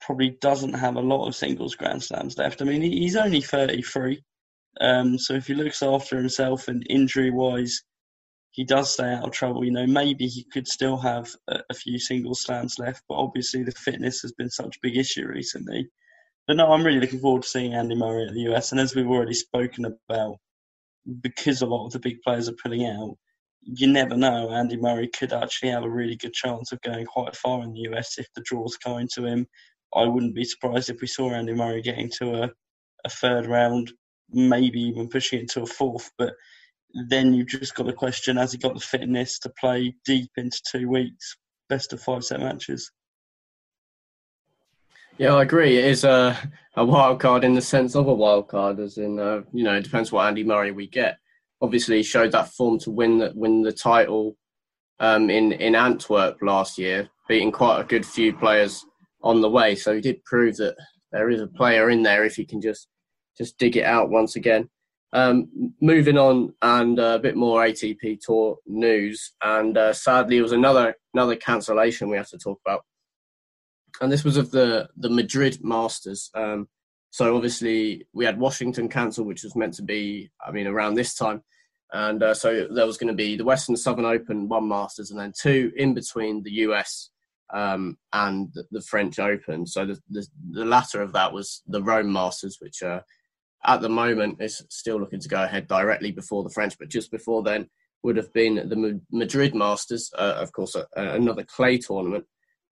probably 0.00 0.36
doesn't 0.40 0.74
have 0.74 0.96
a 0.96 1.00
lot 1.00 1.26
of 1.26 1.34
singles 1.36 1.74
Grand 1.74 2.02
Slams 2.02 2.38
left. 2.38 2.62
I 2.62 2.64
mean, 2.64 2.82
he's 2.82 3.16
only 3.16 3.40
33. 3.40 4.22
Um, 4.80 5.18
so 5.18 5.34
if 5.34 5.46
he 5.46 5.54
looks 5.54 5.82
after 5.82 6.16
himself 6.16 6.68
and 6.68 6.86
injury 6.88 7.30
wise, 7.30 7.82
he 8.52 8.64
does 8.64 8.92
stay 8.92 9.12
out 9.12 9.24
of 9.24 9.32
trouble. 9.32 9.64
You 9.64 9.72
know, 9.72 9.86
maybe 9.86 10.26
he 10.26 10.44
could 10.44 10.66
still 10.66 10.96
have 10.96 11.30
a, 11.48 11.60
a 11.70 11.74
few 11.74 11.98
single 11.98 12.34
slams 12.34 12.78
left, 12.78 13.02
but 13.08 13.16
obviously 13.16 13.62
the 13.62 13.72
fitness 13.72 14.20
has 14.22 14.32
been 14.32 14.50
such 14.50 14.76
a 14.76 14.80
big 14.82 14.96
issue 14.96 15.26
recently. 15.26 15.88
But 16.46 16.56
no, 16.56 16.72
I'm 16.72 16.84
really 16.84 17.00
looking 17.00 17.20
forward 17.20 17.42
to 17.42 17.48
seeing 17.48 17.74
Andy 17.74 17.94
Murray 17.94 18.26
at 18.26 18.34
the 18.34 18.52
US. 18.52 18.72
And 18.72 18.80
as 18.80 18.94
we've 18.94 19.06
already 19.06 19.34
spoken 19.34 19.84
about, 19.84 20.36
because 21.20 21.62
a 21.62 21.66
lot 21.66 21.86
of 21.86 21.92
the 21.92 21.98
big 21.98 22.22
players 22.22 22.48
are 22.48 22.56
pulling 22.62 22.86
out, 22.86 23.16
you 23.74 23.86
never 23.86 24.16
know. 24.16 24.50
Andy 24.50 24.76
Murray 24.76 25.08
could 25.08 25.32
actually 25.32 25.70
have 25.70 25.84
a 25.84 25.90
really 25.90 26.16
good 26.16 26.32
chance 26.32 26.72
of 26.72 26.80
going 26.80 27.04
quite 27.04 27.36
far 27.36 27.62
in 27.62 27.72
the 27.72 27.80
US 27.90 28.18
if 28.18 28.26
the 28.34 28.42
draw's 28.42 28.76
kind 28.76 29.08
to 29.10 29.26
him. 29.26 29.46
I 29.94 30.04
wouldn't 30.04 30.34
be 30.34 30.44
surprised 30.44 30.90
if 30.90 31.00
we 31.00 31.06
saw 31.06 31.30
Andy 31.30 31.54
Murray 31.54 31.82
getting 31.82 32.10
to 32.18 32.44
a, 32.44 32.50
a 33.04 33.10
third 33.10 33.46
round, 33.46 33.92
maybe 34.30 34.80
even 34.80 35.08
pushing 35.08 35.40
it 35.40 35.50
to 35.50 35.62
a 35.62 35.66
fourth. 35.66 36.10
But 36.18 36.34
then 37.08 37.34
you've 37.34 37.48
just 37.48 37.74
got 37.74 37.86
the 37.86 37.92
question 37.92 38.36
has 38.36 38.52
he 38.52 38.58
got 38.58 38.74
the 38.74 38.80
fitness 38.80 39.38
to 39.40 39.52
play 39.60 39.94
deep 40.04 40.30
into 40.36 40.60
two 40.70 40.88
weeks, 40.88 41.36
best 41.68 41.92
of 41.92 42.00
five 42.00 42.24
set 42.24 42.40
matches? 42.40 42.90
Yeah, 45.18 45.34
I 45.34 45.42
agree. 45.42 45.76
It 45.76 45.86
is 45.86 46.04
a, 46.04 46.38
a 46.76 46.84
wild 46.84 47.20
card 47.20 47.44
in 47.44 47.54
the 47.54 47.60
sense 47.60 47.96
of 47.96 48.06
a 48.06 48.14
wild 48.14 48.48
card, 48.48 48.78
as 48.78 48.98
in, 48.98 49.18
uh, 49.18 49.42
you 49.52 49.64
know, 49.64 49.74
it 49.74 49.82
depends 49.82 50.12
what 50.12 50.26
Andy 50.26 50.44
Murray 50.44 50.70
we 50.70 50.86
get. 50.86 51.18
Obviously, 51.60 52.02
showed 52.02 52.32
that 52.32 52.52
form 52.52 52.78
to 52.80 52.90
win 52.90 53.18
the, 53.18 53.32
win 53.34 53.62
the 53.62 53.72
title 53.72 54.36
um, 55.00 55.30
in, 55.30 55.52
in 55.52 55.74
Antwerp 55.74 56.38
last 56.42 56.78
year, 56.78 57.08
beating 57.28 57.52
quite 57.52 57.80
a 57.80 57.84
good 57.84 58.06
few 58.06 58.32
players 58.36 58.84
on 59.22 59.40
the 59.40 59.50
way. 59.50 59.74
So 59.74 59.94
he 59.94 60.00
did 60.00 60.24
prove 60.24 60.56
that 60.58 60.76
there 61.12 61.30
is 61.30 61.40
a 61.40 61.46
player 61.46 61.90
in 61.90 62.02
there 62.02 62.24
if 62.24 62.36
he 62.36 62.44
can 62.44 62.60
just 62.60 62.88
just 63.36 63.56
dig 63.58 63.76
it 63.76 63.84
out 63.84 64.10
once 64.10 64.34
again. 64.34 64.68
Um, 65.12 65.72
moving 65.80 66.18
on 66.18 66.54
and 66.60 66.98
a 66.98 67.18
bit 67.18 67.36
more 67.36 67.62
ATP 67.62 68.18
Tour 68.20 68.58
news, 68.66 69.32
and 69.42 69.78
uh, 69.78 69.92
sadly, 69.92 70.38
it 70.38 70.42
was 70.42 70.52
another 70.52 70.94
another 71.14 71.36
cancellation 71.36 72.08
we 72.08 72.16
have 72.16 72.28
to 72.30 72.38
talk 72.38 72.60
about 72.66 72.82
and 74.00 74.12
this 74.12 74.24
was 74.24 74.36
of 74.36 74.50
the 74.50 74.88
the 74.96 75.10
Madrid 75.10 75.58
Masters. 75.62 76.30
Um, 76.34 76.68
so 77.10 77.34
obviously 77.36 78.06
we 78.12 78.24
had 78.24 78.38
Washington 78.38 78.88
cancel, 78.88 79.24
which 79.24 79.42
was 79.42 79.56
meant 79.56 79.74
to 79.74 79.82
be, 79.82 80.30
I 80.44 80.50
mean, 80.50 80.66
around 80.66 80.94
this 80.94 81.14
time, 81.14 81.42
and 81.92 82.22
uh, 82.22 82.34
so 82.34 82.66
there 82.70 82.86
was 82.86 82.98
going 82.98 83.08
to 83.08 83.14
be 83.14 83.36
the 83.36 83.44
Western 83.44 83.76
Southern 83.76 84.04
Open, 84.04 84.48
one 84.48 84.68
Masters, 84.68 85.10
and 85.10 85.18
then 85.18 85.32
two 85.40 85.72
in 85.76 85.94
between 85.94 86.42
the 86.42 86.50
US 86.50 87.10
um, 87.52 87.96
and 88.12 88.54
the 88.70 88.82
French 88.82 89.18
Open. 89.18 89.66
So 89.66 89.86
the, 89.86 89.98
the, 90.10 90.26
the 90.50 90.64
latter 90.64 91.00
of 91.00 91.12
that 91.14 91.32
was 91.32 91.62
the 91.66 91.82
Rome 91.82 92.12
Masters, 92.12 92.58
which 92.60 92.82
uh, 92.82 93.00
at 93.64 93.80
the 93.80 93.88
moment 93.88 94.40
is 94.40 94.62
still 94.68 95.00
looking 95.00 95.20
to 95.20 95.28
go 95.28 95.42
ahead 95.42 95.66
directly 95.66 96.12
before 96.12 96.42
the 96.42 96.50
French, 96.50 96.78
but 96.78 96.90
just 96.90 97.10
before 97.10 97.42
then 97.42 97.68
would 98.02 98.16
have 98.16 98.32
been 98.32 98.56
the 98.56 99.00
Madrid 99.10 99.54
Masters, 99.54 100.10
uh, 100.16 100.36
of 100.38 100.52
course, 100.52 100.76
another 100.94 101.42
clay 101.42 101.78
tournament. 101.78 102.24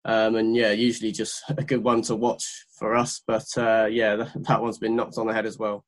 Um, 0.06 0.36
and 0.36 0.54
yeah, 0.54 0.70
usually 0.70 1.10
just 1.10 1.42
a 1.48 1.64
good 1.64 1.82
one 1.82 2.00
to 2.02 2.14
watch 2.14 2.64
for 2.78 2.94
us. 2.94 3.20
But 3.26 3.46
uh, 3.56 3.88
yeah, 3.90 4.16
that, 4.34 4.62
one's 4.62 4.78
been 4.78 4.96
knocked 4.96 5.18
on 5.18 5.26
the 5.26 5.34
head 5.34 5.46
as 5.46 5.58
well. 5.58 5.84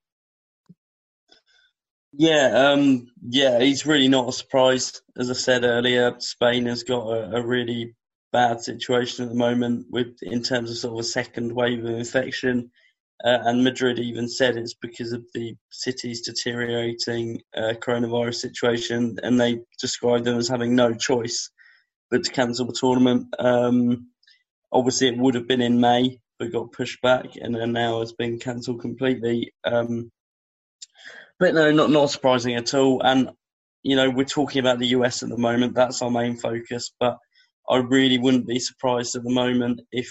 Yeah, 2.12 2.70
um, 2.72 3.06
yeah, 3.28 3.60
he's 3.60 3.86
really 3.86 4.08
not 4.08 4.28
a 4.28 4.32
surprise. 4.32 5.00
As 5.16 5.30
I 5.30 5.34
said 5.34 5.64
earlier, 5.64 6.16
Spain 6.18 6.66
has 6.66 6.82
got 6.82 7.06
a, 7.06 7.36
a, 7.36 7.46
really 7.46 7.94
bad 8.32 8.60
situation 8.60 9.24
at 9.24 9.30
the 9.30 9.36
moment 9.38 9.86
with 9.90 10.16
in 10.22 10.42
terms 10.42 10.70
of 10.70 10.78
sort 10.78 10.94
of 10.94 11.00
a 11.00 11.04
second 11.04 11.54
wave 11.54 11.84
of 11.84 11.90
infection. 11.90 12.70
Uh, 13.22 13.38
and 13.44 13.62
Madrid 13.62 13.98
even 13.98 14.28
said 14.28 14.56
it's 14.56 14.74
because 14.74 15.12
of 15.12 15.24
the 15.34 15.54
city's 15.70 16.22
deteriorating 16.22 17.42
uh, 17.56 17.74
coronavirus 17.74 18.36
situation, 18.36 19.18
and 19.22 19.38
they 19.38 19.60
described 19.78 20.24
them 20.24 20.38
as 20.38 20.48
having 20.48 20.74
no 20.74 20.94
choice 20.94 21.50
but 22.10 22.24
to 22.24 22.30
cancel 22.32 22.66
the 22.66 22.72
tournament. 22.78 23.26
Um, 23.38 24.08
obviously, 24.72 25.08
it 25.08 25.18
would 25.18 25.34
have 25.34 25.48
been 25.48 25.62
in 25.62 25.80
May, 25.80 26.20
but 26.38 26.52
got 26.52 26.72
pushed 26.72 27.00
back, 27.02 27.36
and 27.36 27.54
then 27.54 27.72
now 27.72 28.00
has 28.00 28.12
been 28.12 28.38
cancelled 28.38 28.80
completely. 28.80 29.52
Um, 29.64 30.10
but 31.38 31.54
no, 31.54 31.70
not 31.70 31.90
not 31.90 32.10
surprising 32.10 32.54
at 32.54 32.74
all. 32.74 33.02
And 33.02 33.30
you 33.82 33.96
know, 33.96 34.10
we're 34.10 34.24
talking 34.24 34.60
about 34.60 34.78
the 34.78 34.88
US 34.88 35.22
at 35.22 35.28
the 35.28 35.38
moment. 35.38 35.74
That's 35.74 36.02
our 36.02 36.10
main 36.10 36.36
focus. 36.36 36.92
But 36.98 37.16
I 37.70 37.78
really 37.78 38.18
wouldn't 38.18 38.46
be 38.46 38.58
surprised 38.58 39.14
at 39.14 39.22
the 39.22 39.30
moment 39.30 39.80
if 39.92 40.10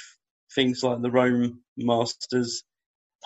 things 0.55 0.83
like 0.83 1.01
the 1.01 1.11
Rome 1.11 1.61
Masters, 1.75 2.63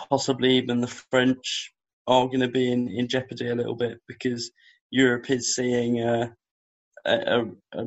possibly 0.09 0.57
even 0.57 0.81
the 0.81 0.87
French, 0.87 1.71
are 2.07 2.25
going 2.25 2.39
to 2.39 2.47
be 2.47 2.71
in, 2.71 2.89
in 2.89 3.07
jeopardy 3.07 3.49
a 3.49 3.55
little 3.55 3.75
bit 3.75 3.99
because 4.07 4.51
Europe 4.89 5.29
is 5.29 5.55
seeing 5.55 6.01
a, 6.01 6.33
a, 7.05 7.43
a, 7.73 7.85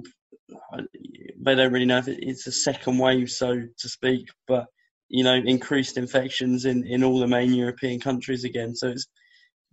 they 1.41 1.55
don't 1.55 1.73
really 1.73 1.85
know 1.87 1.99
if 1.99 2.09
it's 2.09 2.47
a 2.47 2.53
second 2.53 2.99
wave, 2.99 3.31
so 3.31 3.63
to 3.79 3.89
speak, 3.89 4.29
but 4.47 4.67
you 5.09 5.23
know, 5.23 5.35
increased 5.35 5.97
infections 5.97 6.65
in, 6.65 6.85
in 6.87 7.05
all 7.05 7.19
the 7.19 7.27
main 7.27 7.53
European 7.53 8.01
countries 8.01 8.45
again. 8.45 8.75
So 8.75 8.89
it's 8.89 9.07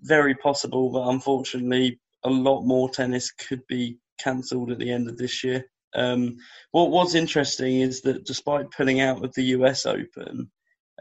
very 0.01 0.36
possible 0.36 0.91
that 0.91 1.10
unfortunately 1.10 2.00
a 2.24 2.30
lot 2.30 2.63
more 2.63 2.89
tennis 2.89 3.32
could 3.32 3.65
be 3.68 3.98
cancelled 4.20 4.72
at 4.72 4.80
the 4.80 4.91
end 4.91 5.10
of 5.10 5.18
this 5.18 5.44
year. 5.44 5.65
Um, 5.94 6.38
what 6.72 6.89
what's 6.89 7.15
interesting 7.15 7.82
is 7.82 8.01
that 8.01 8.25
despite 8.25 8.72
pulling 8.72 9.01
out 9.01 9.24
of 9.24 9.34
the 9.34 9.44
US 9.56 9.86
Open, 9.86 10.50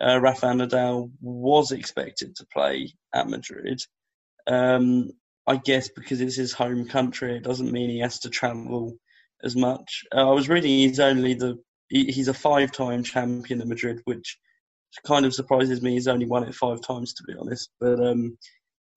uh, 0.01 0.19
Rafael 0.21 0.55
Nadal 0.55 1.11
was 1.21 1.73
expected 1.73 2.35
to 2.37 2.47
play 2.53 2.93
at 3.15 3.29
Madrid. 3.29 3.81
Um, 4.47 5.11
I 5.47 5.57
guess 5.57 5.89
because 5.89 6.21
it's 6.21 6.37
his 6.37 6.53
home 6.53 6.87
country, 6.87 7.37
it 7.37 7.45
doesn't 7.45 7.73
mean 7.73 7.91
he 7.91 8.01
has 8.01 8.21
to 8.21 8.31
travel 8.31 8.97
as 9.45 9.57
much. 9.57 10.03
Uh, 10.15 10.29
I 10.29 10.33
was 10.33 10.49
reading 10.49 10.71
he's 10.71 11.01
only 11.01 11.35
the 11.35 11.59
he, 11.89 12.05
he's 12.07 12.29
a 12.29 12.35
five-time 12.35 13.03
champion 13.03 13.61
at 13.61 13.67
Madrid, 13.67 14.01
which 14.05 14.39
kind 15.07 15.27
of 15.27 15.35
surprises 15.35 15.83
me. 15.83 15.93
He's 15.93 16.09
only 16.09 16.27
won 16.27 16.45
it 16.45 16.55
five 16.55 16.81
times, 16.83 17.15
to 17.15 17.25
be 17.25 17.35
honest. 17.39 17.71
But 17.81 18.01
um, 18.01 18.37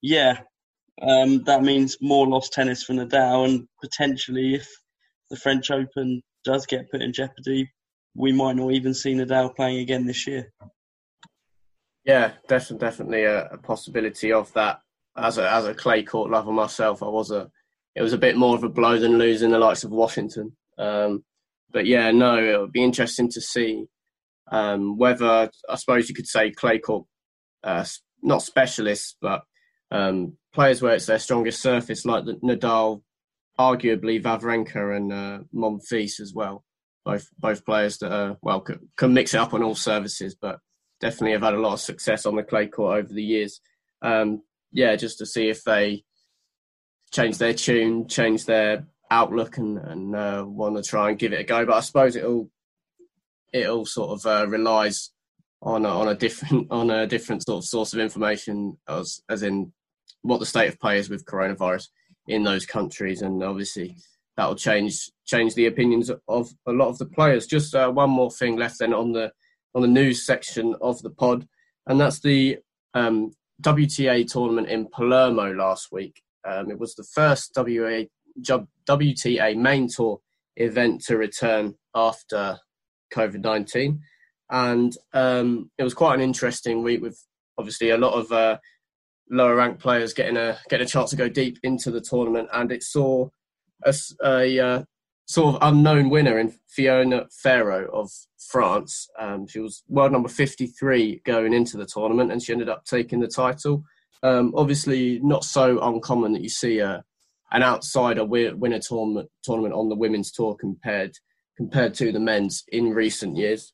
yeah, 0.02 0.40
um, 1.02 1.44
that 1.44 1.64
means 1.64 1.98
more 2.02 2.28
lost 2.28 2.54
tennis 2.54 2.84
for 2.84 2.94
Nadal, 2.94 3.46
and 3.46 3.68
potentially 3.82 4.56
if 4.56 4.68
the 5.30 5.38
French 5.38 5.72
Open 5.72 6.22
does 6.44 6.66
get 6.66 6.90
put 6.92 7.02
in 7.02 7.14
jeopardy, 7.14 7.72
we 8.16 8.32
might 8.32 8.56
not 8.56 8.72
even 8.74 8.94
see 8.94 9.14
Nadal 9.14 9.56
playing 9.56 9.80
again 9.80 10.06
this 10.06 10.28
year. 10.28 10.52
Yeah, 12.06 12.34
definitely, 12.48 12.86
definitely 12.86 13.24
a, 13.24 13.48
a 13.48 13.58
possibility 13.58 14.32
of 14.32 14.52
that. 14.54 14.82
As 15.16 15.38
a 15.38 15.50
as 15.50 15.66
a 15.66 15.76
clay 15.76 16.04
court 16.04 16.32
lover 16.32 16.52
myself, 16.52 17.04
I 17.04 17.08
was 17.08 17.32
a 17.32 17.50
it 17.96 18.02
was 18.02 18.14
a 18.14 18.18
bit 18.18 18.38
more 18.38 18.56
of 18.56 18.64
a 18.64 18.70
blow 18.70 18.98
than 18.98 19.18
losing 19.18 19.52
the 19.52 19.60
likes 19.60 19.84
of 19.84 19.92
Washington. 19.92 20.56
Um, 20.78 21.24
but 21.72 21.86
yeah, 21.86 22.12
no, 22.12 22.38
it 22.38 22.60
would 22.60 22.72
be 22.72 22.84
interesting 22.84 23.30
to 23.32 23.42
see 23.42 23.86
um, 24.52 24.98
whether 24.98 25.50
I 25.70 25.76
suppose 25.76 26.10
you 26.10 26.16
could 26.16 26.28
say 26.28 26.52
clay 26.52 26.80
court, 26.80 27.06
uh, 27.64 27.86
not 28.22 28.42
specialists, 28.42 29.16
but 29.22 29.44
um, 29.92 30.38
players 30.54 30.82
where 30.82 30.96
it's 30.96 31.06
their 31.06 31.20
strongest 31.20 31.62
surface, 31.62 32.06
like 32.06 32.26
the 32.26 32.36
Nadal, 32.36 33.02
arguably 33.60 34.22
Wawrinka 34.22 34.96
and 34.96 35.14
uh, 35.14 35.40
Monfils 35.54 36.20
as 36.20 36.34
well. 36.34 36.64
Both 37.06 37.28
both 37.38 37.66
players 37.66 37.98
that 37.98 38.14
are, 38.14 38.38
well 38.42 38.62
can, 38.62 38.90
can, 38.96 39.14
mix 39.14 39.34
it 39.34 39.40
up 39.40 39.54
on 39.54 39.62
all 39.62 39.76
services, 39.76 40.36
but 40.40 40.60
definitely 41.02 41.34
have 41.34 41.42
had 41.42 41.54
a 41.54 41.60
lot 41.60 41.74
of 41.74 41.82
success 41.82 42.26
on 42.26 42.36
the 42.36 42.44
clay 42.44 42.68
court 42.68 42.98
over 43.00 43.14
the 43.14 43.24
years. 43.24 43.60
Um, 44.02 44.42
yeah, 44.72 44.96
just 44.96 45.18
to 45.18 45.26
see 45.26 45.50
if 45.50 45.64
they 45.64 46.04
change 47.14 47.38
their 47.38 47.54
tune, 47.54 48.08
change 48.08 48.46
their 48.46 48.86
outlook, 49.10 49.58
and, 49.58 49.78
and 49.78 50.16
uh, 50.16 50.44
want 50.46 50.76
to 50.76 50.84
try 50.84 51.10
and 51.10 51.20
give 51.20 51.32
it 51.32 51.40
a 51.40 51.44
go. 51.44 51.66
But 51.66 51.76
I 51.76 51.80
suppose 51.80 52.16
it 52.16 52.26
all 52.26 52.50
it 53.54 53.70
all 53.70 53.86
sort 53.86 54.20
of 54.20 54.26
uh, 54.26 54.48
relies 54.48 55.12
on 55.62 55.86
a, 55.86 55.90
on 55.90 56.10
a 56.10 56.16
different 56.16 56.68
on 56.72 56.90
a 56.90 57.08
different 57.08 57.44
sort 57.44 57.64
of 57.64 57.66
source 57.66 57.94
of 57.94 58.00
information, 58.00 58.78
as 58.90 59.22
as 59.30 59.44
in 59.44 59.72
what 60.24 60.40
the 60.40 60.46
state 60.46 60.68
of 60.68 60.80
play 60.80 60.98
is 60.98 61.10
with 61.10 61.26
coronavirus 61.26 61.88
in 62.28 62.44
those 62.44 62.66
countries, 62.66 63.22
and 63.22 63.44
obviously 63.44 63.96
that 64.36 64.48
will 64.48 64.56
change 64.56 65.12
change 65.26 65.54
the 65.54 65.68
opinions 65.68 66.12
of 66.28 66.50
a 66.66 66.72
lot 66.72 66.90
of 66.90 66.98
the 66.98 67.06
players. 67.06 67.46
Just 67.46 67.76
uh, 67.76 67.90
one 67.92 68.10
more 68.10 68.32
thing 68.32 68.58
left 68.58 68.80
then 68.80 68.94
on 68.94 69.12
the 69.12 69.32
on 69.76 69.82
the 69.82 69.88
news 69.88 70.26
section 70.26 70.76
of 70.82 71.02
the 71.02 71.12
pod, 71.12 71.48
and 71.88 72.00
that's 72.00 72.20
the 72.20 72.58
um, 72.94 73.32
WTA 73.62 74.30
tournament 74.30 74.70
in 74.70 74.88
Palermo 74.88 75.54
last 75.54 75.92
week. 75.92 76.23
Um, 76.46 76.72
it 76.72 76.80
was 76.80 76.96
the 76.96 77.04
first 77.04 77.52
WA, 77.56 78.04
WTA 78.42 79.56
main 79.56 79.88
tour 79.88 80.20
event 80.56 81.04
to 81.06 81.18
return 81.18 81.76
after 81.96 82.60
COVID 83.14 83.42
19. 83.42 84.02
And 84.52 84.96
um, 85.14 85.72
it 85.78 85.84
was 85.84 85.94
quite 85.94 86.16
an 86.16 86.22
interesting 86.22 86.84
week 86.84 87.02
with 87.02 87.20
obviously 87.58 87.90
a 87.90 87.98
lot 87.98 88.14
of 88.14 88.32
uh, 88.32 88.58
lower 89.30 89.56
ranked 89.56 89.82
players 89.82 90.14
getting 90.14 90.38
a 90.38 90.58
getting 90.70 90.86
a 90.86 90.90
chance 90.90 91.10
to 91.12 91.16
go 91.16 91.30
deep 91.30 91.58
into 91.64 91.92
the 91.92 92.02
tournament. 92.02 92.50
And 92.54 92.72
it 92.72 92.84
saw 92.84 93.30
a, 93.84 93.94
a 94.24 94.60
uh, 94.60 94.84
sort 95.26 95.56
of 95.56 95.68
unknown 95.68 96.10
winner 96.10 96.38
in 96.38 96.54
Fiona 96.68 97.28
Ferro 97.32 97.90
of 97.92 98.12
France. 98.38 99.08
Um, 99.18 99.48
she 99.48 99.60
was 99.60 99.84
world 99.88 100.12
number 100.12 100.30
53 100.30 101.22
going 101.26 101.54
into 101.54 101.78
the 101.78 101.86
tournament, 101.86 102.32
and 102.32 102.42
she 102.42 102.52
ended 102.52 102.70
up 102.70 102.86
taking 102.86 103.20
the 103.20 103.28
title. 103.28 103.84
Um, 104.24 104.54
obviously, 104.56 105.20
not 105.22 105.44
so 105.44 105.82
uncommon 105.82 106.34
that 106.34 106.42
you 106.42 106.50
see 106.50 106.80
a, 106.80 107.04
an 107.52 107.62
outsider 107.62 108.26
win 108.26 108.74
a 108.74 108.80
tournament, 108.80 109.30
tournament 109.44 109.74
on 109.74 109.90
the 109.90 109.96
women's 109.96 110.32
tour 110.32 110.56
compared 110.56 111.12
compared 111.56 111.94
to 111.94 112.12
the 112.12 112.20
men's 112.20 112.64
in 112.70 112.92
recent 112.92 113.38
years. 113.38 113.74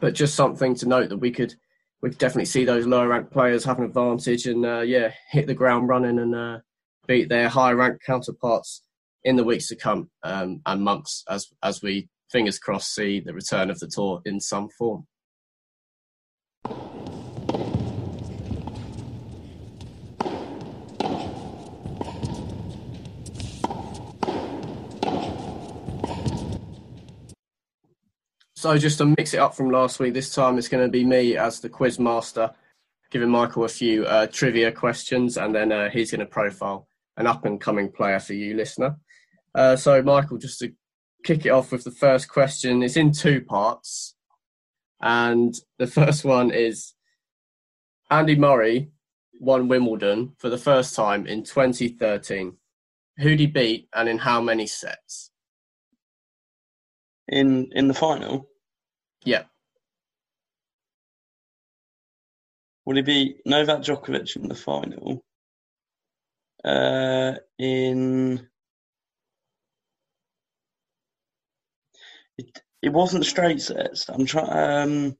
But 0.00 0.14
just 0.14 0.34
something 0.34 0.74
to 0.76 0.86
note 0.86 1.08
that 1.08 1.16
we 1.16 1.30
could 1.30 1.54
we 2.02 2.10
could 2.10 2.18
definitely 2.18 2.44
see 2.44 2.64
those 2.64 2.86
lower 2.86 3.08
ranked 3.08 3.32
players 3.32 3.64
have 3.64 3.78
an 3.78 3.84
advantage 3.84 4.46
and 4.46 4.64
uh, 4.64 4.80
yeah, 4.80 5.12
hit 5.30 5.46
the 5.46 5.54
ground 5.54 5.88
running 5.88 6.18
and 6.18 6.34
uh, 6.34 6.58
beat 7.06 7.28
their 7.28 7.48
higher 7.48 7.76
ranked 7.76 8.04
counterparts 8.04 8.82
in 9.24 9.36
the 9.36 9.44
weeks 9.44 9.68
to 9.68 9.76
come 9.76 10.10
um, 10.22 10.60
and 10.66 10.82
months 10.82 11.24
as 11.28 11.48
as 11.62 11.82
we 11.82 12.08
fingers 12.30 12.58
crossed 12.58 12.94
see 12.94 13.20
the 13.20 13.32
return 13.32 13.70
of 13.70 13.78
the 13.78 13.88
tour 13.88 14.20
in 14.24 14.40
some 14.40 14.68
form. 14.68 15.06
So 28.66 28.76
just 28.76 28.98
to 28.98 29.14
mix 29.16 29.32
it 29.32 29.38
up 29.38 29.54
from 29.54 29.70
last 29.70 30.00
week, 30.00 30.12
this 30.12 30.34
time 30.34 30.58
it's 30.58 30.66
going 30.66 30.82
to 30.82 30.90
be 30.90 31.04
me 31.04 31.36
as 31.36 31.60
the 31.60 31.68
quiz 31.68 32.00
master, 32.00 32.50
giving 33.12 33.28
Michael 33.28 33.62
a 33.62 33.68
few 33.68 34.04
uh, 34.06 34.26
trivia 34.26 34.72
questions, 34.72 35.36
and 35.36 35.54
then 35.54 35.70
uh, 35.70 35.88
he's 35.88 36.10
going 36.10 36.18
to 36.18 36.26
profile 36.26 36.88
an 37.16 37.28
up 37.28 37.44
and 37.44 37.60
coming 37.60 37.92
player 37.92 38.18
for 38.18 38.32
you, 38.32 38.56
listener. 38.56 38.96
Uh, 39.54 39.76
so, 39.76 40.02
Michael, 40.02 40.36
just 40.36 40.58
to 40.58 40.72
kick 41.22 41.46
it 41.46 41.50
off 41.50 41.70
with 41.70 41.84
the 41.84 41.92
first 41.92 42.28
question, 42.28 42.82
it's 42.82 42.96
in 42.96 43.12
two 43.12 43.40
parts, 43.40 44.16
and 45.00 45.54
the 45.78 45.86
first 45.86 46.24
one 46.24 46.50
is 46.50 46.94
Andy 48.10 48.34
Murray 48.34 48.90
won 49.38 49.68
Wimbledon 49.68 50.32
for 50.38 50.50
the 50.50 50.58
first 50.58 50.96
time 50.96 51.24
in 51.24 51.44
2013. 51.44 52.56
Who 53.18 53.28
did 53.28 53.38
he 53.38 53.46
beat, 53.46 53.88
and 53.94 54.08
in 54.08 54.18
how 54.18 54.40
many 54.40 54.66
sets? 54.66 55.30
In 57.28 57.70
in 57.72 57.86
the 57.86 57.94
final. 57.94 58.48
Yeah. 59.26 59.42
Will 62.84 62.96
he 62.96 63.02
be 63.02 63.36
Novak 63.44 63.80
Djokovic 63.80 64.36
in 64.36 64.46
the 64.46 64.54
final? 64.54 65.24
Uh, 66.64 67.34
in 67.58 68.48
it, 72.38 72.62
it 72.80 72.92
wasn't 72.92 73.26
straight 73.26 73.60
sets. 73.60 74.08
I'm 74.08 74.26
trying. 74.26 75.08
Um, 75.08 75.16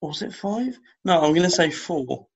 was 0.00 0.22
it 0.22 0.34
five? 0.34 0.76
No, 1.04 1.20
I'm 1.20 1.32
going 1.32 1.42
to 1.42 1.50
say 1.50 1.70
four. 1.70 2.26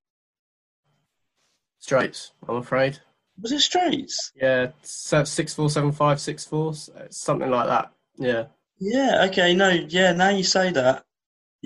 Straights, 1.80 2.30
I'm 2.48 2.56
afraid. 2.56 3.00
Was 3.42 3.50
it 3.50 3.60
straights? 3.60 4.30
Yeah, 4.36 4.68
six 4.82 5.52
four 5.52 5.68
seven 5.68 5.90
five 5.90 6.20
six 6.20 6.44
four, 6.44 6.74
something 7.10 7.50
like 7.50 7.66
that. 7.66 7.92
Yeah. 8.16 8.44
Yeah. 8.78 9.26
Okay. 9.30 9.54
No. 9.54 9.68
Yeah. 9.68 10.12
Now 10.12 10.30
you 10.30 10.44
say 10.44 10.72
that. 10.72 11.04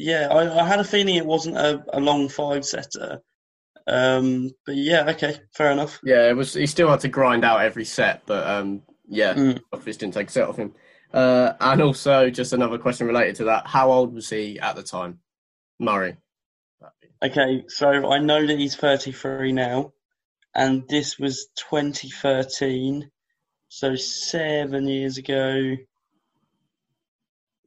Yeah, 0.00 0.28
I, 0.30 0.60
I 0.60 0.64
had 0.64 0.78
a 0.78 0.84
feeling 0.84 1.16
it 1.16 1.26
wasn't 1.26 1.56
a, 1.56 1.82
a 1.92 1.98
long 1.98 2.28
five 2.28 2.64
setter. 2.64 3.20
Um, 3.88 4.50
but 4.64 4.76
yeah, 4.76 5.10
okay, 5.10 5.40
fair 5.54 5.72
enough. 5.72 5.98
Yeah, 6.04 6.28
it 6.28 6.36
was. 6.36 6.54
He 6.54 6.66
still 6.66 6.88
had 6.88 7.00
to 7.00 7.08
grind 7.08 7.44
out 7.44 7.62
every 7.62 7.84
set, 7.84 8.22
but 8.24 8.46
um, 8.46 8.82
yeah, 9.08 9.34
mm. 9.34 9.60
obviously 9.72 9.98
didn't 9.98 10.14
take 10.14 10.28
a 10.28 10.30
set 10.30 10.48
off 10.48 10.56
him. 10.56 10.74
Uh, 11.12 11.54
and 11.60 11.82
also, 11.82 12.30
just 12.30 12.52
another 12.52 12.78
question 12.78 13.08
related 13.08 13.34
to 13.36 13.44
that: 13.44 13.66
How 13.66 13.90
old 13.90 14.14
was 14.14 14.30
he 14.30 14.60
at 14.60 14.76
the 14.76 14.84
time, 14.84 15.18
Murray? 15.80 16.16
Okay, 17.20 17.64
so 17.66 18.12
I 18.12 18.18
know 18.18 18.46
that 18.46 18.58
he's 18.58 18.76
thirty-three 18.76 19.50
now, 19.50 19.94
and 20.54 20.86
this 20.88 21.18
was 21.18 21.48
2013, 21.56 23.10
so 23.68 23.96
seven 23.96 24.86
years 24.86 25.18
ago. 25.18 25.74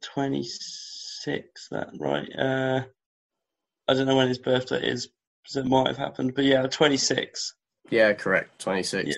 26, 0.01 1.67
that 1.71 1.89
right? 1.99 2.27
Uh, 2.37 2.83
I 3.87 3.93
don't 3.93 4.07
know 4.07 4.15
when 4.15 4.27
his 4.27 4.39
birthday 4.39 4.87
is, 4.87 5.09
because 5.43 5.57
it 5.57 5.65
might 5.65 5.87
have 5.87 5.97
happened, 5.97 6.33
but 6.35 6.45
yeah, 6.45 6.65
26. 6.67 7.55
Yeah, 7.89 8.13
correct, 8.13 8.59
26. 8.59 9.09
Yeah, 9.09 9.15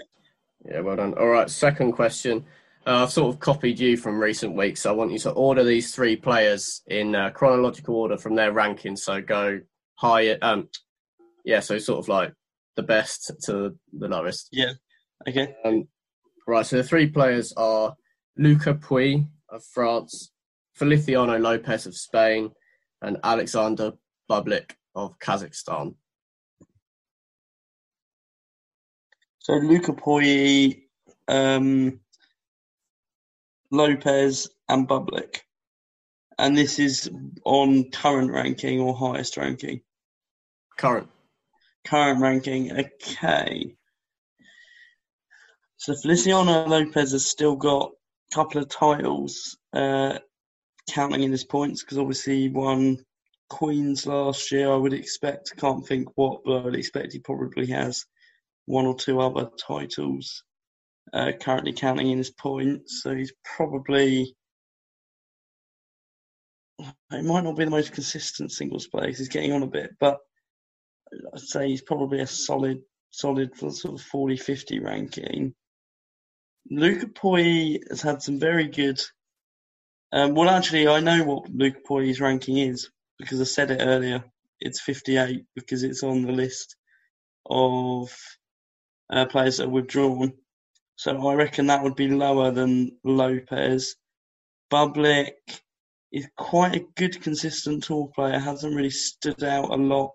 yeah 0.71 0.79
well 0.81 0.95
done. 0.95 1.13
All 1.13 1.27
right, 1.27 1.49
second 1.49 1.93
question. 1.93 2.45
Uh, 2.85 3.03
I've 3.03 3.11
sort 3.11 3.33
of 3.33 3.39
copied 3.39 3.79
you 3.79 3.95
from 3.95 4.19
recent 4.19 4.55
weeks. 4.55 4.81
So 4.81 4.89
I 4.89 4.93
want 4.93 5.11
you 5.11 5.19
to 5.19 5.31
order 5.31 5.63
these 5.63 5.95
three 5.95 6.17
players 6.17 6.81
in 6.87 7.15
uh, 7.15 7.29
chronological 7.29 7.95
order 7.95 8.17
from 8.17 8.35
their 8.35 8.51
rankings. 8.51 8.99
So 8.99 9.21
go 9.21 9.61
higher. 9.95 10.37
Um, 10.41 10.67
yeah, 11.45 11.61
so 11.61 11.77
sort 11.77 11.99
of 11.99 12.09
like 12.09 12.33
the 12.75 12.83
best 12.83 13.31
to 13.43 13.75
the 13.93 14.07
lowest. 14.09 14.49
Yeah. 14.51 14.73
Okay. 15.27 15.55
Um, 15.63 15.87
right. 16.45 16.65
So 16.65 16.77
the 16.77 16.83
three 16.83 17.07
players 17.07 17.53
are 17.55 17.95
Luca 18.37 18.73
Pouille 18.73 19.27
of 19.49 19.63
France, 19.63 20.31
Feliciano 20.73 21.37
Lopez 21.37 21.85
of 21.85 21.95
Spain, 21.95 22.51
and 23.01 23.17
Alexander 23.23 23.93
Bublik 24.29 24.71
of 24.95 25.19
Kazakhstan. 25.19 25.95
So 29.39 29.53
Luca 29.53 29.91
Pouille, 29.91 30.83
um, 31.27 31.99
Lopez, 33.71 34.49
and 34.69 34.87
Bublik. 34.87 35.41
And 36.39 36.57
this 36.57 36.79
is 36.79 37.09
on 37.43 37.91
current 37.91 38.31
ranking 38.31 38.79
or 38.79 38.95
highest 38.95 39.37
ranking? 39.37 39.81
Current. 40.77 41.09
Current 41.85 42.21
ranking, 42.21 42.71
okay. 42.71 43.75
So 45.77 45.93
Feliciano 45.95 46.65
Lopez 46.65 47.11
has 47.11 47.25
still 47.25 47.57
got 47.57 47.91
a 48.31 48.35
couple 48.35 48.61
of 48.61 48.69
titles 48.69 49.57
uh, 49.73 50.19
counting 50.89 51.23
in 51.23 51.31
his 51.31 51.43
points 51.43 51.83
because 51.83 51.97
obviously 51.97 52.41
he 52.41 52.49
won 52.49 52.97
Queens 53.49 54.05
last 54.05 54.51
year. 54.51 54.71
I 54.71 54.75
would 54.75 54.93
expect, 54.93 55.55
can't 55.57 55.85
think 55.85 56.09
what, 56.15 56.41
but 56.43 56.57
I 56.57 56.65
would 56.65 56.75
expect 56.75 57.13
he 57.13 57.19
probably 57.19 57.67
has 57.67 58.05
one 58.65 58.85
or 58.85 58.95
two 58.95 59.19
other 59.19 59.49
titles 59.59 60.43
uh, 61.11 61.31
currently 61.39 61.73
counting 61.73 62.09
in 62.09 62.17
his 62.17 62.31
points. 62.31 63.01
So 63.03 63.15
he's 63.15 63.33
probably. 63.43 64.35
It 67.11 67.23
might 67.23 67.43
not 67.43 67.55
be 67.55 67.65
the 67.65 67.71
most 67.71 67.93
consistent 67.93 68.51
singles 68.51 68.87
player 68.87 69.05
because 69.05 69.19
he's 69.19 69.29
getting 69.29 69.53
on 69.53 69.63
a 69.63 69.67
bit, 69.67 69.91
but 69.99 70.17
I'd 71.33 71.39
say 71.39 71.67
he's 71.67 71.83
probably 71.83 72.19
a 72.19 72.27
solid, 72.27 72.81
solid 73.11 73.55
sort 73.55 73.93
of 73.93 74.01
40 74.01 74.37
50 74.37 74.79
ranking. 74.79 75.53
Luca 76.69 77.07
Pouille 77.07 77.79
has 77.89 78.01
had 78.01 78.21
some 78.21 78.39
very 78.39 78.67
good 78.67 78.99
um, 80.13 80.35
well, 80.35 80.49
actually, 80.49 80.87
I 80.87 80.99
know 80.99 81.23
what 81.23 81.49
Luca 81.49 81.79
Pouille's 81.87 82.19
ranking 82.19 82.57
is 82.57 82.89
because 83.17 83.41
I 83.41 83.45
said 83.45 83.71
it 83.71 83.81
earlier. 83.81 84.23
It's 84.59 84.79
58 84.79 85.43
because 85.55 85.81
it's 85.81 86.03
on 86.03 86.21
the 86.21 86.31
list 86.31 86.75
of 87.47 88.15
uh, 89.11 89.25
players 89.25 89.57
that 89.57 89.65
are 89.65 89.69
withdrawn. 89.69 90.33
So 90.97 91.27
I 91.27 91.33
reckon 91.33 91.67
that 91.67 91.81
would 91.81 91.95
be 91.95 92.07
lower 92.07 92.51
than 92.51 92.91
Lopez. 93.03 93.95
Bublik 94.71 95.31
is 96.11 96.27
quite 96.37 96.75
a 96.75 96.85
good, 96.95 97.19
consistent 97.21 97.83
tour 97.83 98.09
player. 98.13 98.37
Hasn't 98.37 98.75
really 98.75 98.91
stood 98.91 99.43
out 99.43 99.71
a 99.71 99.75
lot 99.75 100.11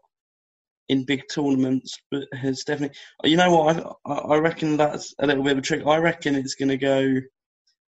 in 0.88 1.04
big 1.04 1.24
tournaments, 1.28 1.98
but 2.12 2.22
has 2.32 2.62
definitely. 2.62 2.96
You 3.24 3.36
know 3.36 3.50
what? 3.50 3.98
I, 4.06 4.12
I 4.12 4.36
reckon 4.36 4.76
that's 4.76 5.12
a 5.18 5.26
little 5.26 5.42
bit 5.42 5.52
of 5.52 5.58
a 5.58 5.62
trick. 5.62 5.86
I 5.86 5.96
reckon 5.96 6.36
it's 6.36 6.54
going 6.54 6.68
to 6.68 6.76
go 6.76 7.16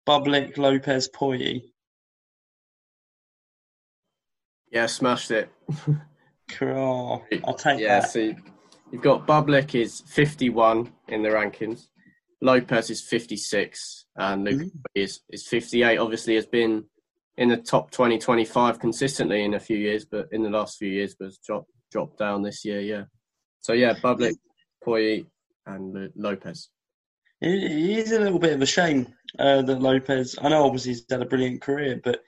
Bublik, 0.07 0.57
Lopez, 0.57 1.09
Pouille. 1.09 1.61
Yeah, 4.71 4.85
smashed 4.85 5.31
it. 5.31 5.49
cool. 6.49 7.23
I'll 7.43 7.53
take 7.53 7.77
that. 7.77 7.79
yeah, 7.79 7.99
that. 8.01 8.11
so 8.11 8.33
you've 8.91 9.01
got 9.01 9.27
Bublik 9.27 9.79
is 9.79 10.01
51 10.07 10.91
in 11.07 11.21
the 11.21 11.29
rankings. 11.29 11.87
Lopez 12.41 12.89
is 12.89 13.01
56 13.01 14.05
and 14.15 14.43
Luke 14.45 14.61
mm-hmm. 14.61 14.77
is, 14.95 15.21
is 15.29 15.45
58. 15.47 15.97
Obviously, 15.97 16.35
has 16.35 16.45
been 16.45 16.85
in 17.37 17.49
the 17.49 17.57
top 17.57 17.91
20, 17.91 18.17
25 18.17 18.79
consistently 18.79 19.43
in 19.43 19.55
a 19.55 19.59
few 19.59 19.77
years, 19.77 20.05
but 20.05 20.27
in 20.31 20.43
the 20.43 20.49
last 20.49 20.77
few 20.77 20.89
years, 20.89 21.15
but 21.19 21.31
dropped 21.45 21.71
dropped 21.91 22.17
down 22.19 22.43
this 22.43 22.63
year. 22.63 22.81
Yeah. 22.81 23.03
So 23.61 23.73
yeah, 23.73 23.93
Bublik, 23.95 24.35
Pouille, 24.85 25.25
and 25.65 26.11
Lopez. 26.15 26.69
It 27.41 27.49
is 27.49 28.11
a 28.11 28.19
little 28.19 28.39
bit 28.39 28.53
of 28.53 28.61
a 28.61 28.65
shame 28.65 29.07
uh, 29.37 29.61
that 29.61 29.81
Lopez. 29.81 30.37
I 30.41 30.49
know 30.49 30.65
obviously 30.65 30.91
he's 30.91 31.05
had 31.09 31.21
a 31.21 31.25
brilliant 31.25 31.61
career, 31.61 31.99
but 32.03 32.21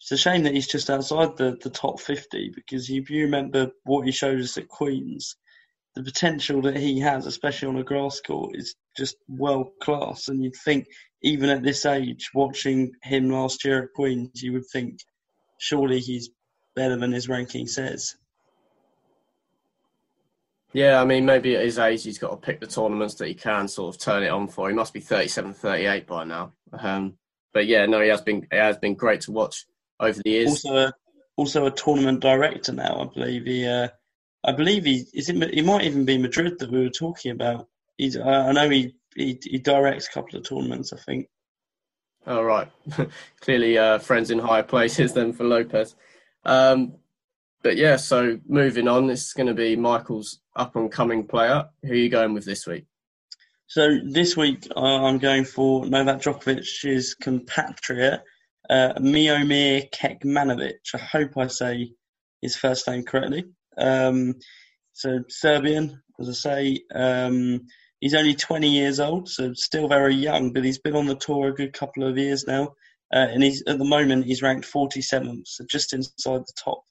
it's 0.00 0.12
a 0.12 0.16
shame 0.16 0.42
that 0.44 0.54
he's 0.54 0.68
just 0.68 0.90
outside 0.90 1.36
the, 1.36 1.56
the 1.62 1.70
top 1.70 2.00
50 2.00 2.52
because 2.54 2.90
if 2.90 3.10
you 3.10 3.24
remember 3.24 3.70
what 3.84 4.06
he 4.06 4.12
showed 4.12 4.40
us 4.40 4.58
at 4.58 4.68
Queens, 4.68 5.36
the 5.94 6.02
potential 6.02 6.60
that 6.62 6.76
he 6.76 7.00
has, 7.00 7.26
especially 7.26 7.68
on 7.68 7.78
a 7.78 7.82
grass 7.82 8.20
court, 8.20 8.54
is 8.54 8.74
just 8.96 9.16
world 9.28 9.72
class. 9.80 10.28
And 10.28 10.44
you'd 10.44 10.54
think, 10.54 10.86
even 11.22 11.48
at 11.48 11.62
this 11.62 11.86
age, 11.86 12.30
watching 12.34 12.92
him 13.02 13.30
last 13.30 13.64
year 13.64 13.84
at 13.84 13.94
Queens, 13.94 14.42
you 14.42 14.52
would 14.52 14.66
think, 14.70 14.98
surely 15.58 16.00
he's 16.00 16.28
better 16.74 16.96
than 16.96 17.12
his 17.12 17.30
ranking 17.30 17.66
says. 17.66 18.14
Yeah, 20.74 21.00
I 21.00 21.06
mean, 21.06 21.24
maybe 21.24 21.56
at 21.56 21.64
his 21.64 21.78
age, 21.78 22.04
he's 22.04 22.18
got 22.18 22.30
to 22.30 22.36
pick 22.36 22.60
the 22.60 22.66
tournaments 22.66 23.14
that 23.14 23.28
he 23.28 23.34
can 23.34 23.66
sort 23.66 23.94
of 23.94 24.00
turn 24.00 24.22
it 24.22 24.28
on 24.28 24.48
for. 24.48 24.68
He 24.68 24.74
must 24.74 24.92
be 24.92 25.00
37, 25.00 25.54
38 25.54 26.06
by 26.06 26.24
now. 26.24 26.52
Um, 26.78 27.14
but 27.54 27.66
yeah, 27.66 27.86
no, 27.86 28.02
he 28.02 28.10
has 28.10 28.20
been 28.20 28.46
it 28.52 28.58
has 28.58 28.76
been 28.76 28.94
great 28.94 29.22
to 29.22 29.32
watch 29.32 29.64
over 30.00 30.20
the 30.22 30.30
years. 30.30 30.48
Also, 30.48 30.76
a, 30.76 30.92
also 31.36 31.66
a 31.66 31.70
tournament 31.70 32.20
director 32.20 32.72
now, 32.72 33.02
I 33.02 33.14
believe. 33.14 33.44
He, 33.44 33.66
uh, 33.66 33.88
I 34.44 34.52
believe 34.52 34.84
he 34.84 35.04
is. 35.12 35.28
It, 35.28 35.54
he 35.54 35.62
might 35.62 35.84
even 35.84 36.04
be 36.04 36.18
Madrid 36.18 36.58
that 36.58 36.70
we 36.70 36.82
were 36.82 36.90
talking 36.90 37.32
about. 37.32 37.68
He's. 37.96 38.16
I 38.16 38.52
know 38.52 38.68
he 38.70 38.94
he, 39.14 39.38
he 39.42 39.58
directs 39.58 40.08
a 40.08 40.12
couple 40.12 40.38
of 40.38 40.44
tournaments, 40.44 40.92
I 40.92 40.98
think. 40.98 41.28
All 42.26 42.44
right, 42.44 42.68
clearly 43.40 43.78
uh, 43.78 43.98
friends 43.98 44.30
in 44.30 44.38
higher 44.38 44.62
places 44.62 45.12
than 45.12 45.32
for 45.32 45.44
Lopez. 45.44 45.94
Um, 46.44 46.94
but 47.62 47.76
yeah, 47.76 47.96
so 47.96 48.38
moving 48.46 48.88
on, 48.88 49.06
this 49.06 49.26
is 49.26 49.32
going 49.32 49.48
to 49.48 49.54
be 49.54 49.76
Michael's 49.76 50.40
up 50.54 50.76
and 50.76 50.90
coming 50.90 51.26
player. 51.26 51.68
Who 51.82 51.92
are 51.92 51.96
you 51.96 52.08
going 52.08 52.34
with 52.34 52.44
this 52.44 52.66
week? 52.66 52.86
So 53.68 53.98
this 54.04 54.36
week 54.36 54.68
uh, 54.76 55.04
I'm 55.04 55.18
going 55.18 55.44
for 55.44 55.86
Novak 55.86 56.20
Djokovic's 56.20 57.14
compatriot, 57.14 58.22
uh, 58.68 58.94
Miomir 58.94 59.90
Kecmanovic. 59.90 60.94
I 60.94 60.98
hope 60.98 61.36
I 61.36 61.46
say 61.46 61.92
his 62.42 62.56
first 62.56 62.86
name 62.88 63.04
correctly. 63.04 63.44
Um, 63.78 64.34
so 64.92 65.20
Serbian, 65.28 66.02
as 66.20 66.28
I 66.28 66.32
say. 66.32 66.80
Um, 66.94 67.66
he's 68.00 68.14
only 68.14 68.34
20 68.34 68.68
years 68.68 69.00
old, 69.00 69.28
so 69.28 69.52
still 69.54 69.88
very 69.88 70.14
young, 70.14 70.52
but 70.52 70.64
he's 70.64 70.78
been 70.78 70.96
on 70.96 71.06
the 71.06 71.16
tour 71.16 71.48
a 71.48 71.54
good 71.54 71.72
couple 71.72 72.04
of 72.04 72.18
years 72.18 72.46
now. 72.46 72.74
Uh, 73.14 73.26
and 73.30 73.42
he's 73.42 73.62
at 73.66 73.78
the 73.78 73.84
moment 73.84 74.26
he's 74.26 74.42
ranked 74.42 74.70
47th, 74.70 75.46
so 75.46 75.64
just 75.70 75.92
inside 75.92 76.40
the 76.40 76.52
top 76.62 76.82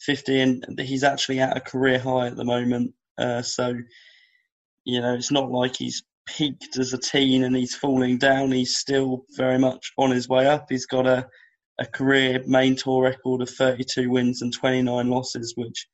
50, 0.00 0.40
and 0.40 0.80
he's 0.80 1.04
actually 1.04 1.40
at 1.40 1.56
a 1.56 1.60
career 1.60 1.98
high 1.98 2.26
at 2.26 2.36
the 2.36 2.44
moment. 2.44 2.92
Uh, 3.16 3.42
so, 3.42 3.74
you 4.84 5.00
know, 5.00 5.14
it's 5.14 5.30
not 5.30 5.50
like 5.50 5.76
he's 5.76 6.02
peaked 6.26 6.78
as 6.78 6.92
a 6.92 6.98
teen 6.98 7.44
and 7.44 7.56
he's 7.56 7.74
falling 7.74 8.18
down. 8.18 8.52
He's 8.52 8.76
still 8.76 9.24
very 9.36 9.58
much 9.58 9.92
on 9.98 10.10
his 10.10 10.28
way 10.28 10.46
up. 10.46 10.66
He's 10.68 10.86
got 10.86 11.06
a, 11.06 11.26
a 11.78 11.86
career 11.86 12.42
main 12.46 12.76
tour 12.76 13.02
record 13.02 13.42
of 13.42 13.50
32 13.50 14.10
wins 14.10 14.42
and 14.42 14.52
29 14.52 15.08
losses, 15.08 15.54
which 15.56 15.86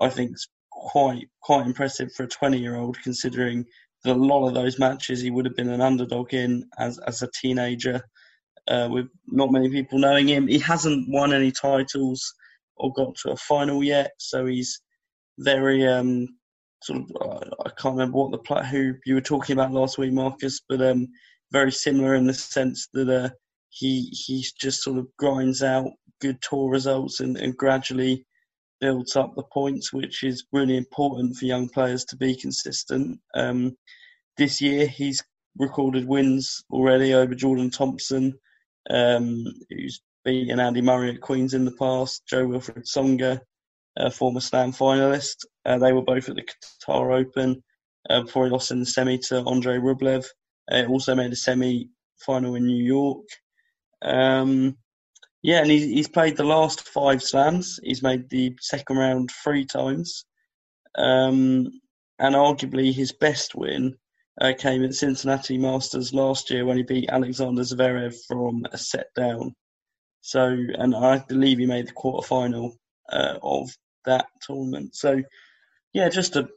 I 0.00 0.08
think 0.08 0.32
is 0.32 0.48
quite 0.70 1.28
quite 1.40 1.66
impressive 1.66 2.12
for 2.12 2.24
a 2.24 2.28
20 2.28 2.58
year 2.58 2.76
old, 2.76 3.00
considering 3.02 3.64
that 4.04 4.16
a 4.16 4.18
lot 4.18 4.46
of 4.46 4.54
those 4.54 4.78
matches 4.78 5.20
he 5.20 5.30
would 5.30 5.44
have 5.44 5.56
been 5.56 5.70
an 5.70 5.80
underdog 5.80 6.34
in 6.34 6.64
as 6.78 6.98
as 7.06 7.22
a 7.22 7.30
teenager. 7.40 8.02
Uh, 8.68 8.88
with 8.90 9.06
not 9.28 9.52
many 9.52 9.70
people 9.70 9.96
knowing 9.96 10.26
him, 10.26 10.48
he 10.48 10.58
hasn't 10.58 11.08
won 11.08 11.32
any 11.32 11.52
titles 11.52 12.34
or 12.76 12.92
got 12.94 13.14
to 13.14 13.30
a 13.30 13.36
final 13.36 13.82
yet, 13.82 14.10
so 14.18 14.44
he's 14.44 14.80
very 15.38 15.86
um, 15.86 16.26
sort 16.82 17.00
of 17.00 17.10
uh, 17.20 17.50
I 17.64 17.70
can't 17.70 17.96
remember 17.96 18.18
what 18.18 18.44
the 18.44 18.64
who 18.64 18.94
you 19.04 19.14
were 19.14 19.20
talking 19.20 19.54
about 19.54 19.72
last 19.72 19.98
week, 19.98 20.12
Marcus, 20.12 20.60
but 20.68 20.80
um, 20.82 21.08
very 21.52 21.72
similar 21.72 22.14
in 22.14 22.26
the 22.26 22.34
sense 22.34 22.88
that 22.92 23.08
uh, 23.08 23.30
he 23.70 24.08
he 24.12 24.44
just 24.60 24.82
sort 24.82 24.98
of 24.98 25.08
grinds 25.16 25.62
out 25.62 25.90
good 26.20 26.40
tour 26.40 26.70
results 26.70 27.20
and, 27.20 27.36
and 27.36 27.56
gradually 27.56 28.24
builds 28.80 29.16
up 29.16 29.34
the 29.34 29.42
points, 29.52 29.92
which 29.92 30.22
is 30.22 30.46
really 30.52 30.76
important 30.76 31.36
for 31.36 31.46
young 31.46 31.68
players 31.68 32.04
to 32.04 32.16
be 32.16 32.36
consistent. 32.36 33.18
Um, 33.34 33.76
this 34.36 34.60
year, 34.60 34.86
he's 34.86 35.22
recorded 35.58 36.06
wins 36.06 36.62
already 36.70 37.14
over 37.14 37.34
Jordan 37.34 37.70
Thompson, 37.70 38.34
um, 38.90 39.44
who's 39.70 40.02
beaten 40.24 40.60
Andy 40.60 40.82
Murray 40.82 41.10
at 41.14 41.20
Queens 41.20 41.54
in 41.54 41.64
the 41.64 41.72
past, 41.72 42.22
Jo-Wilfried 42.26 42.84
Tsonga, 42.84 43.40
a 43.96 44.10
former 44.10 44.40
Slam 44.40 44.72
finalist. 44.72 45.44
Uh, 45.64 45.78
they 45.78 45.92
were 45.92 46.02
both 46.02 46.28
at 46.28 46.36
the 46.36 46.42
Qatar 46.42 47.18
Open 47.18 47.62
uh, 48.10 48.22
before 48.22 48.44
he 48.44 48.50
lost 48.50 48.70
in 48.70 48.80
the 48.80 48.86
semi 48.86 49.18
to 49.18 49.42
Andre 49.44 49.78
Rublev. 49.78 50.24
Uh, 50.70 50.84
also 50.88 51.14
made 51.14 51.32
a 51.32 51.36
semi 51.36 51.88
final 52.18 52.54
in 52.54 52.66
New 52.66 52.82
York. 52.82 53.26
Um, 54.02 54.76
yeah, 55.42 55.60
and 55.60 55.70
he's, 55.70 55.84
he's 55.84 56.08
played 56.08 56.36
the 56.36 56.44
last 56.44 56.88
five 56.88 57.22
slams. 57.22 57.78
He's 57.82 58.02
made 58.02 58.28
the 58.30 58.56
second 58.60 58.96
round 58.96 59.30
three 59.44 59.64
times. 59.64 60.24
Um, 60.96 61.70
and 62.18 62.34
arguably 62.34 62.92
his 62.92 63.12
best 63.12 63.54
win 63.54 63.96
uh, 64.40 64.52
came 64.58 64.84
at 64.84 64.94
Cincinnati 64.94 65.58
Masters 65.58 66.12
last 66.12 66.50
year 66.50 66.64
when 66.64 66.76
he 66.76 66.82
beat 66.82 67.10
Alexander 67.10 67.62
Zverev 67.62 68.14
from 68.26 68.66
a 68.72 68.78
set 68.78 69.06
down. 69.14 69.54
So, 70.20 70.56
and 70.78 70.94
I 70.94 71.18
believe 71.28 71.58
he 71.58 71.66
made 71.66 71.88
the 71.88 71.92
quarterfinal 71.92 72.72
uh, 73.10 73.38
of 73.42 73.70
that 74.06 74.26
tournament. 74.40 74.96
So, 74.96 75.22
yeah, 75.92 76.08
just 76.08 76.36
a 76.36 76.48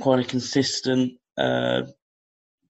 quite 0.00 0.20
a 0.20 0.28
consistent 0.28 1.12
uh, 1.38 1.82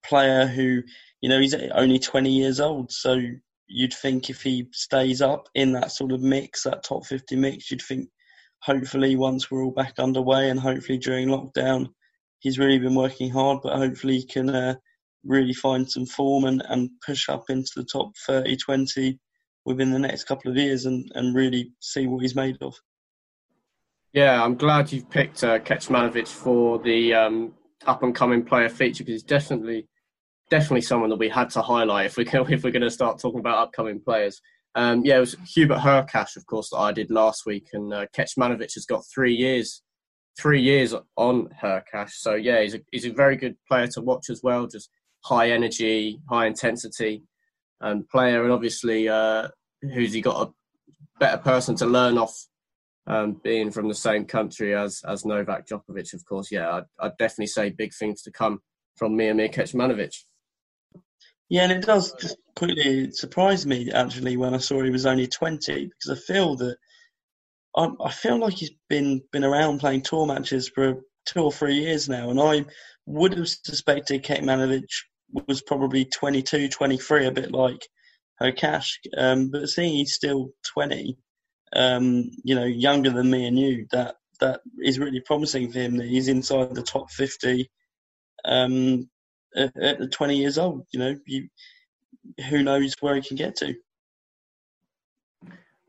player 0.04 0.46
who, 0.46 0.82
you 1.20 1.28
know, 1.28 1.40
he's 1.40 1.54
only 1.54 1.98
20 1.98 2.30
years 2.30 2.60
old. 2.60 2.92
So 2.92 3.20
you'd 3.66 3.94
think 3.94 4.30
if 4.30 4.42
he 4.42 4.68
stays 4.72 5.22
up 5.22 5.48
in 5.54 5.72
that 5.72 5.92
sort 5.92 6.12
of 6.12 6.20
mix, 6.20 6.62
that 6.64 6.84
top 6.84 7.04
50 7.06 7.36
mix, 7.36 7.70
you'd 7.70 7.82
think 7.82 8.08
hopefully 8.60 9.16
once 9.16 9.50
we're 9.50 9.64
all 9.64 9.72
back 9.72 9.98
underway 9.98 10.50
and 10.50 10.60
hopefully 10.60 10.98
during 10.98 11.28
lockdown, 11.28 11.88
he's 12.40 12.58
really 12.58 12.78
been 12.78 12.94
working 12.94 13.30
hard, 13.30 13.58
but 13.62 13.76
hopefully 13.76 14.18
he 14.18 14.26
can 14.26 14.50
uh, 14.50 14.74
really 15.24 15.54
find 15.54 15.90
some 15.90 16.06
form 16.06 16.44
and, 16.44 16.62
and 16.68 16.90
push 17.04 17.28
up 17.28 17.44
into 17.50 17.70
the 17.76 17.84
top 17.84 18.12
30, 18.26 18.56
20 18.56 19.18
within 19.64 19.90
the 19.90 19.98
next 19.98 20.24
couple 20.24 20.50
of 20.50 20.56
years 20.56 20.86
and, 20.86 21.10
and 21.14 21.34
really 21.34 21.72
see 21.80 22.06
what 22.06 22.22
he's 22.22 22.36
made 22.36 22.56
of. 22.60 22.74
Yeah, 24.16 24.42
I'm 24.42 24.54
glad 24.54 24.90
you've 24.92 25.10
picked 25.10 25.44
uh, 25.44 25.58
for 26.24 26.78
the 26.78 27.12
um, 27.12 27.52
up 27.84 28.02
and 28.02 28.14
coming 28.14 28.42
player 28.42 28.70
feature 28.70 29.04
because 29.04 29.20
he's 29.20 29.22
definitely 29.22 29.86
definitely 30.48 30.80
someone 30.80 31.10
that 31.10 31.18
we 31.18 31.28
had 31.28 31.50
to 31.50 31.60
highlight 31.60 32.06
if 32.06 32.16
we 32.16 32.24
can, 32.24 32.50
if 32.50 32.64
we're 32.64 32.70
going 32.70 32.80
to 32.80 32.90
start 32.90 33.18
talking 33.18 33.40
about 33.40 33.58
upcoming 33.58 34.00
players. 34.00 34.40
Um, 34.74 35.04
yeah, 35.04 35.18
it 35.18 35.20
was 35.20 35.36
Hubert 35.54 35.80
Hurkacz, 35.80 36.34
of 36.34 36.46
course, 36.46 36.70
that 36.70 36.78
I 36.78 36.92
did 36.92 37.10
last 37.10 37.44
week, 37.44 37.68
and 37.74 37.92
uh, 37.92 38.06
has 38.16 38.86
got 38.88 39.04
three 39.14 39.34
years, 39.34 39.82
three 40.40 40.62
years 40.62 40.94
on 41.16 41.50
Hurkacz. 41.62 42.12
So 42.12 42.36
yeah, 42.36 42.62
he's 42.62 42.74
a 42.74 42.80
he's 42.92 43.04
a 43.04 43.12
very 43.12 43.36
good 43.36 43.56
player 43.68 43.86
to 43.88 44.00
watch 44.00 44.30
as 44.30 44.40
well. 44.42 44.66
Just 44.66 44.88
high 45.26 45.50
energy, 45.50 46.22
high 46.30 46.46
intensity, 46.46 47.22
and 47.82 48.00
um, 48.00 48.06
player, 48.10 48.44
and 48.44 48.52
obviously, 48.52 49.10
uh, 49.10 49.48
who's 49.82 50.14
he 50.14 50.22
got 50.22 50.48
a 50.48 50.52
better 51.20 51.36
person 51.36 51.76
to 51.76 51.84
learn 51.84 52.16
off, 52.16 52.34
um, 53.06 53.40
being 53.42 53.70
from 53.70 53.88
the 53.88 53.94
same 53.94 54.24
country 54.24 54.74
as 54.74 55.02
as 55.06 55.24
Novak 55.24 55.66
Djokovic, 55.66 56.12
of 56.14 56.24
course. 56.24 56.50
Yeah, 56.50 56.70
I'd, 56.70 56.84
I'd 56.98 57.16
definitely 57.18 57.48
say 57.48 57.70
big 57.70 57.92
things 57.94 58.22
to 58.22 58.32
come 58.32 58.60
from 58.96 59.16
Miomir 59.16 59.52
Kecmanovic. 59.52 60.14
Yeah, 61.48 61.62
and 61.62 61.72
it 61.72 61.86
does 61.86 62.12
just 62.20 62.36
quickly 62.56 63.12
surprise 63.12 63.66
me 63.66 63.92
actually 63.92 64.36
when 64.36 64.54
I 64.54 64.58
saw 64.58 64.82
he 64.82 64.90
was 64.90 65.06
only 65.06 65.26
twenty 65.26 65.86
because 65.86 66.18
I 66.18 66.20
feel 66.26 66.56
that 66.56 66.76
I, 67.76 67.88
I 68.04 68.10
feel 68.10 68.38
like 68.38 68.54
he's 68.54 68.72
been 68.88 69.22
been 69.32 69.44
around 69.44 69.78
playing 69.78 70.02
tour 70.02 70.26
matches 70.26 70.68
for 70.68 71.02
two 71.26 71.42
or 71.42 71.52
three 71.52 71.76
years 71.76 72.08
now, 72.08 72.30
and 72.30 72.40
I 72.40 72.64
would 73.06 73.36
have 73.36 73.48
suspected 73.48 74.24
Kecmanovic 74.24 74.88
was 75.46 75.62
probably 75.62 76.04
22, 76.04 76.68
23, 76.68 77.26
a 77.26 77.30
bit 77.30 77.52
like 77.52 77.86
Hurkacz. 78.40 78.90
Um, 79.16 79.50
but 79.50 79.68
seeing 79.68 79.96
he's 79.96 80.14
still 80.14 80.50
20, 80.74 81.16
um, 81.76 82.30
you 82.42 82.54
know, 82.54 82.64
younger 82.64 83.10
than 83.10 83.30
me 83.30 83.46
and 83.46 83.58
you, 83.58 83.86
that 83.92 84.16
that 84.40 84.60
is 84.82 84.98
really 84.98 85.20
promising 85.20 85.70
for 85.70 85.78
him 85.78 85.96
that 85.96 86.06
he's 86.06 86.28
inside 86.28 86.74
the 86.74 86.82
top 86.82 87.10
50 87.10 87.70
um, 88.44 89.08
at, 89.54 89.76
at 89.76 90.12
20 90.12 90.36
years 90.36 90.58
old. 90.58 90.86
You 90.90 91.00
know, 91.00 91.16
you, 91.26 91.48
who 92.48 92.62
knows 92.62 92.94
where 93.00 93.14
he 93.14 93.22
can 93.22 93.36
get 93.36 93.56
to. 93.56 93.74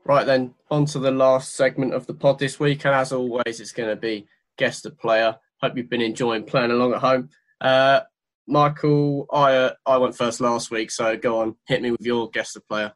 Right 0.04 0.24
then, 0.24 0.54
on 0.70 0.86
to 0.86 0.98
the 0.98 1.10
last 1.10 1.54
segment 1.54 1.92
of 1.92 2.06
the 2.06 2.14
pod 2.14 2.38
this 2.38 2.58
week, 2.58 2.86
and 2.86 2.94
as 2.94 3.12
always, 3.12 3.60
it's 3.60 3.72
going 3.72 3.90
to 3.90 3.96
be 3.96 4.26
guest 4.56 4.84
the 4.84 4.90
player. 4.90 5.36
Hope 5.60 5.76
you've 5.76 5.90
been 5.90 6.00
enjoying 6.00 6.44
playing 6.44 6.70
along 6.70 6.94
at 6.94 7.00
home. 7.00 7.28
Uh, 7.60 8.00
Michael, 8.46 9.26
I 9.30 9.54
uh, 9.54 9.72
I 9.84 9.98
went 9.98 10.16
first 10.16 10.40
last 10.40 10.70
week, 10.70 10.90
so 10.90 11.14
go 11.18 11.40
on, 11.40 11.56
hit 11.66 11.82
me 11.82 11.90
with 11.90 12.00
your 12.00 12.30
guest 12.30 12.54
the 12.54 12.60
player. 12.62 12.94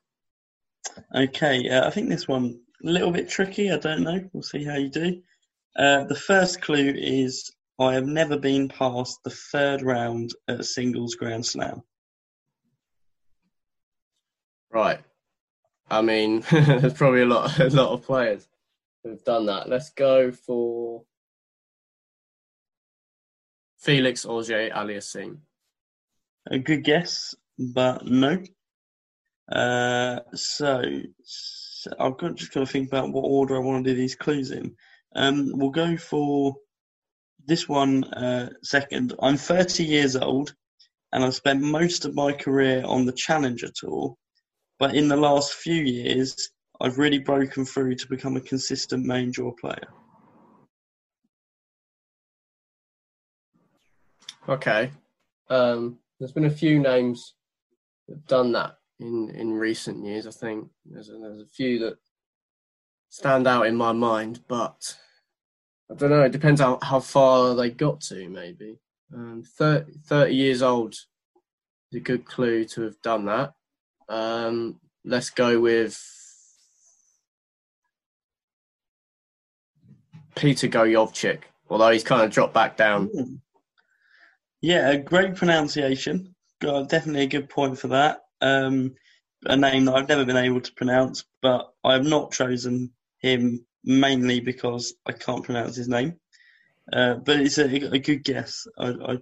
Okay, 1.14 1.68
uh, 1.68 1.86
I 1.86 1.90
think 1.90 2.08
this 2.08 2.26
one 2.26 2.61
a 2.84 2.88
little 2.88 3.10
bit 3.10 3.28
tricky. 3.28 3.70
I 3.70 3.78
don't 3.78 4.02
know. 4.02 4.28
We'll 4.32 4.42
see 4.42 4.64
how 4.64 4.76
you 4.76 4.88
do. 4.88 5.22
Uh, 5.76 6.04
the 6.04 6.14
first 6.14 6.60
clue 6.60 6.92
is 6.96 7.50
I 7.78 7.94
have 7.94 8.06
never 8.06 8.38
been 8.38 8.68
past 8.68 9.18
the 9.24 9.30
third 9.30 9.82
round 9.82 10.34
at 10.48 10.60
a 10.60 10.64
singles 10.64 11.14
Grand 11.14 11.46
Slam. 11.46 11.82
Right. 14.70 15.00
I 15.90 16.02
mean, 16.02 16.44
there's 16.50 16.94
probably 16.94 17.22
a 17.22 17.26
lot, 17.26 17.58
a 17.58 17.68
lot 17.68 17.92
of 17.92 18.02
players 18.02 18.46
who've 19.02 19.22
done 19.24 19.46
that. 19.46 19.68
Let's 19.68 19.90
go 19.90 20.32
for 20.32 21.02
Felix 23.78 24.24
Auger 24.24 24.70
Aliassime. 24.70 25.38
A 26.50 26.58
good 26.58 26.84
guess, 26.84 27.34
but 27.58 28.06
no. 28.06 28.42
Uh, 29.50 30.20
so, 30.34 30.82
so 31.82 31.90
I've 31.98 32.16
got 32.16 32.36
just 32.36 32.52
got 32.52 32.60
to 32.60 32.66
think 32.66 32.86
about 32.86 33.10
what 33.10 33.22
order 33.22 33.56
I 33.56 33.58
want 33.58 33.84
to 33.84 33.90
do 33.90 33.96
these 33.96 34.14
clues 34.14 34.52
in. 34.52 34.76
Um, 35.16 35.50
we'll 35.52 35.70
go 35.70 35.96
for 35.96 36.54
this 37.44 37.68
one 37.68 38.04
uh, 38.04 38.50
second. 38.62 39.14
I'm 39.20 39.36
30 39.36 39.82
years 39.82 40.14
old 40.14 40.54
and 41.12 41.24
I've 41.24 41.34
spent 41.34 41.60
most 41.60 42.04
of 42.04 42.14
my 42.14 42.32
career 42.34 42.84
on 42.86 43.04
the 43.04 43.12
Challenger 43.12 43.66
Tour. 43.74 44.14
But 44.78 44.94
in 44.94 45.08
the 45.08 45.16
last 45.16 45.54
few 45.54 45.82
years, 45.82 46.50
I've 46.80 46.98
really 46.98 47.18
broken 47.18 47.64
through 47.64 47.96
to 47.96 48.08
become 48.08 48.36
a 48.36 48.40
consistent 48.40 49.04
main 49.04 49.32
draw 49.32 49.50
player. 49.50 49.88
Okay. 54.48 54.92
Um, 55.50 55.98
there's 56.20 56.32
been 56.32 56.44
a 56.44 56.50
few 56.50 56.78
names 56.78 57.34
that've 58.06 58.26
done 58.28 58.52
that 58.52 58.76
in 59.02 59.30
in 59.30 59.52
recent 59.52 60.04
years. 60.04 60.26
I 60.26 60.30
think 60.30 60.68
there's 60.86 61.08
a, 61.08 61.12
there's 61.12 61.42
a 61.42 61.46
few 61.46 61.78
that 61.80 61.98
stand 63.10 63.46
out 63.46 63.66
in 63.66 63.76
my 63.76 63.92
mind, 63.92 64.40
but 64.48 64.96
I 65.90 65.94
don't 65.94 66.10
know. 66.10 66.22
It 66.22 66.32
depends 66.32 66.60
how 66.60 66.78
how 66.82 67.00
far 67.00 67.54
they 67.54 67.70
got 67.70 68.00
to. 68.02 68.28
Maybe 68.28 68.78
um, 69.14 69.42
30, 69.58 69.92
30 70.06 70.34
years 70.34 70.62
old 70.62 70.94
is 70.94 71.96
a 71.96 72.00
good 72.00 72.24
clue 72.24 72.64
to 72.66 72.82
have 72.82 73.00
done 73.02 73.26
that. 73.26 73.52
Um, 74.08 74.80
let's 75.04 75.30
go 75.30 75.60
with 75.60 76.00
Peter 80.34 80.68
Gojowczyk, 80.68 81.40
although 81.68 81.90
he's 81.90 82.04
kind 82.04 82.22
of 82.22 82.30
dropped 82.30 82.54
back 82.54 82.76
down. 82.76 83.40
Yeah, 84.60 84.90
a 84.90 84.98
great 84.98 85.34
pronunciation. 85.34 86.34
Definitely 86.60 87.22
a 87.22 87.26
good 87.26 87.48
point 87.48 87.78
for 87.78 87.88
that. 87.88 88.21
Um, 88.42 88.94
a 89.46 89.56
name 89.56 89.86
that 89.86 89.94
I've 89.94 90.08
never 90.08 90.24
been 90.24 90.36
able 90.36 90.60
to 90.60 90.72
pronounce, 90.74 91.24
but 91.40 91.72
I 91.82 91.94
have 91.94 92.04
not 92.04 92.32
chosen 92.32 92.90
him 93.18 93.64
mainly 93.84 94.40
because 94.40 94.94
I 95.06 95.12
can't 95.12 95.44
pronounce 95.44 95.76
his 95.76 95.88
name. 95.88 96.16
Uh, 96.92 97.14
but 97.14 97.40
it's 97.40 97.58
a, 97.58 97.94
a 97.94 97.98
good 97.98 98.24
guess. 98.24 98.66
I, 98.78 98.88
I, 98.88 99.18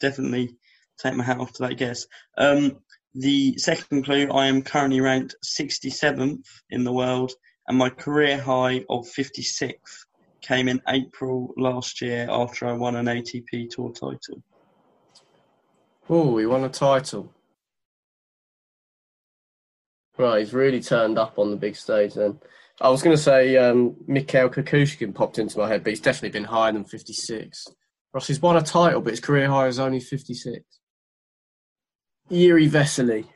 definitely 0.00 0.56
take 0.98 1.14
my 1.14 1.24
hat 1.24 1.40
off 1.40 1.52
to 1.54 1.62
that 1.64 1.76
guess. 1.76 2.06
Um, 2.36 2.78
the 3.14 3.56
second 3.58 4.04
clue, 4.04 4.28
I 4.30 4.46
am 4.46 4.62
currently 4.62 5.00
ranked 5.00 5.34
67th 5.44 6.44
in 6.70 6.84
the 6.84 6.92
world, 6.92 7.32
and 7.66 7.76
my 7.76 7.90
career 7.90 8.38
high 8.38 8.84
of 8.88 9.06
56th 9.06 10.04
came 10.40 10.68
in 10.68 10.80
April 10.88 11.52
last 11.56 12.00
year 12.00 12.28
after 12.30 12.66
I 12.66 12.72
won 12.72 12.94
an 12.94 13.06
ATP 13.06 13.70
Tour 13.70 13.92
title. 13.92 14.42
Oh, 16.08 16.38
he 16.38 16.46
won 16.46 16.64
a 16.64 16.68
title. 16.68 17.32
Right, 20.18 20.40
he's 20.40 20.52
really 20.52 20.82
turned 20.82 21.18
up 21.18 21.38
on 21.38 21.50
the 21.50 21.56
big 21.56 21.76
stage 21.76 22.14
then. 22.14 22.40
I 22.80 22.88
was 22.90 23.02
going 23.02 23.16
to 23.16 23.22
say 23.22 23.56
um, 23.56 23.96
Mikhail 24.06 24.48
Kukushkin 24.48 25.14
popped 25.14 25.38
into 25.38 25.58
my 25.58 25.68
head, 25.68 25.82
but 25.82 25.90
he's 25.90 26.00
definitely 26.00 26.38
been 26.38 26.44
higher 26.44 26.72
than 26.72 26.84
56. 26.84 27.66
Ross, 28.12 28.26
he's 28.26 28.40
won 28.40 28.56
a 28.56 28.62
title, 28.62 29.00
but 29.00 29.12
his 29.12 29.20
career 29.20 29.48
high 29.48 29.66
is 29.66 29.78
only 29.78 30.00
56. 30.00 30.64
Jiri 32.30 32.68
Vesely. 32.68 33.26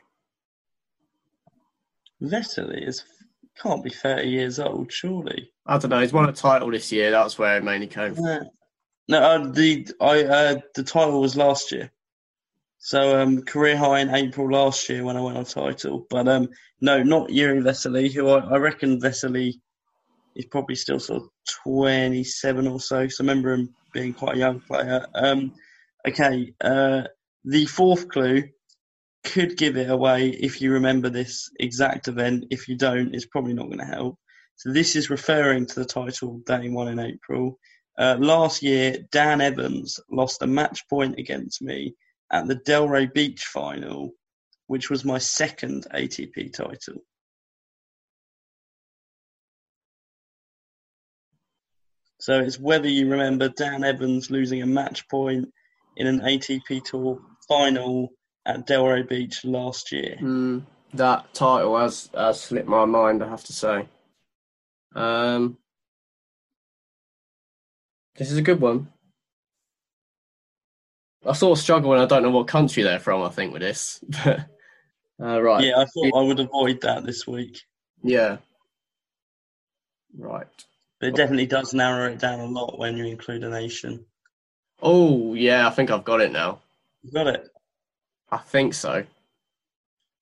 Vesely 2.21 2.87
is 2.87 3.03
can't 3.61 3.83
be 3.83 3.89
30 3.89 4.27
years 4.27 4.59
old, 4.59 4.91
surely. 4.91 5.51
I 5.65 5.77
don't 5.77 5.89
know. 5.89 5.99
He's 5.99 6.13
won 6.13 6.27
a 6.27 6.33
title 6.33 6.71
this 6.71 6.91
year. 6.91 7.11
That's 7.11 7.37
where 7.37 7.57
it 7.57 7.63
mainly 7.63 7.87
came 7.87 8.15
from. 8.15 8.25
Yeah. 8.25 8.43
No, 9.07 9.19
uh, 9.19 9.51
the 9.51 9.87
I 9.99 10.23
uh, 10.23 10.59
the 10.75 10.83
title 10.83 11.21
was 11.21 11.35
last 11.35 11.71
year. 11.71 11.91
So 12.85 13.17
um, 13.17 13.43
career 13.43 13.77
high 13.77 14.01
in 14.01 14.13
April 14.13 14.51
last 14.51 14.89
year 14.89 15.05
when 15.05 15.15
I 15.15 15.21
won 15.21 15.37
a 15.37 15.45
title. 15.45 16.05
But 16.09 16.27
um, 16.27 16.49
no, 16.81 17.01
not 17.01 17.29
Jiri 17.29 17.63
Vesely, 17.63 18.11
who 18.11 18.27
I, 18.27 18.39
I 18.39 18.57
reckon 18.57 18.99
Vesely 18.99 19.53
is 20.35 20.45
probably 20.47 20.75
still 20.75 20.99
sort 20.99 21.23
of 21.23 21.29
27 21.63 22.67
or 22.67 22.81
so. 22.81 23.07
So 23.07 23.23
I 23.23 23.25
remember 23.25 23.53
him 23.53 23.73
being 23.93 24.13
quite 24.13 24.35
a 24.35 24.39
young 24.39 24.59
player. 24.59 25.07
Um, 25.15 25.53
okay, 26.05 26.53
uh, 26.59 27.03
the 27.45 27.65
fourth 27.67 28.09
clue 28.09 28.49
could 29.23 29.55
give 29.55 29.77
it 29.77 29.89
away 29.89 30.31
if 30.31 30.59
you 30.59 30.73
remember 30.73 31.09
this 31.09 31.49
exact 31.61 32.09
event. 32.09 32.47
If 32.49 32.67
you 32.67 32.75
don't, 32.75 33.15
it's 33.15 33.27
probably 33.27 33.53
not 33.53 33.67
going 33.67 33.79
to 33.79 33.85
help. 33.85 34.19
So 34.57 34.73
this 34.73 34.97
is 34.97 35.09
referring 35.09 35.67
to 35.67 35.75
the 35.75 35.85
title 35.85 36.41
that 36.47 36.61
he 36.61 36.69
won 36.69 36.89
in 36.89 36.99
April. 36.99 37.57
Uh, 37.97 38.17
last 38.19 38.61
year, 38.61 38.97
Dan 39.09 39.39
Evans 39.39 40.01
lost 40.11 40.41
a 40.41 40.47
match 40.47 40.85
point 40.89 41.17
against 41.17 41.61
me 41.61 41.95
at 42.33 42.47
the 42.47 42.55
Delray 42.55 43.13
Beach 43.13 43.45
final, 43.45 44.11
which 44.67 44.89
was 44.89 45.05
my 45.05 45.19
second 45.19 45.85
ATP 45.93 46.51
title. 46.51 47.01
So 52.19 52.39
it's 52.39 52.59
whether 52.59 52.87
you 52.87 53.09
remember 53.09 53.49
Dan 53.49 53.83
Evans 53.83 54.31
losing 54.31 54.61
a 54.61 54.65
match 54.65 55.07
point 55.09 55.47
in 55.95 56.07
an 56.07 56.21
ATP 56.21 56.83
Tour 56.83 57.21
final 57.47 58.09
at 58.45 58.65
Delray 58.65 59.07
Beach 59.07 59.45
last 59.45 59.91
year. 59.91 60.17
Mm, 60.19 60.63
that 60.93 61.31
title 61.33 61.77
has, 61.77 62.09
has 62.15 62.41
slipped 62.41 62.67
my 62.67 62.85
mind, 62.85 63.23
I 63.23 63.29
have 63.29 63.43
to 63.43 63.53
say. 63.53 63.87
Um, 64.95 65.57
this 68.15 68.31
is 68.31 68.37
a 68.37 68.41
good 68.41 68.61
one. 68.61 68.92
I 71.25 71.33
sort 71.33 71.57
of 71.57 71.63
struggle 71.63 71.89
when 71.91 71.99
I 71.99 72.05
don't 72.05 72.23
know 72.23 72.29
what 72.29 72.47
country 72.47 72.83
they're 72.83 72.99
from. 72.99 73.21
I 73.21 73.29
think 73.29 73.53
with 73.53 73.61
this, 73.61 74.03
uh, 74.25 74.41
right? 75.19 75.63
Yeah, 75.63 75.77
I 75.77 75.85
thought 75.85 76.17
I 76.17 76.21
would 76.21 76.39
avoid 76.39 76.81
that 76.81 77.05
this 77.05 77.25
week. 77.25 77.61
Yeah, 78.03 78.37
right. 80.17 80.47
But 80.99 81.09
it 81.09 81.15
definitely 81.15 81.47
does 81.47 81.73
narrow 81.73 82.11
it 82.11 82.19
down 82.19 82.39
a 82.39 82.45
lot 82.45 82.77
when 82.77 82.97
you 82.97 83.05
include 83.05 83.43
a 83.43 83.49
nation. 83.49 84.05
Oh 84.81 85.33
yeah, 85.33 85.67
I 85.67 85.69
think 85.69 85.91
I've 85.91 86.03
got 86.03 86.21
it 86.21 86.31
now. 86.31 86.59
You 87.03 87.11
got 87.11 87.27
it. 87.27 87.49
I 88.31 88.37
think 88.37 88.73
so. 88.73 89.05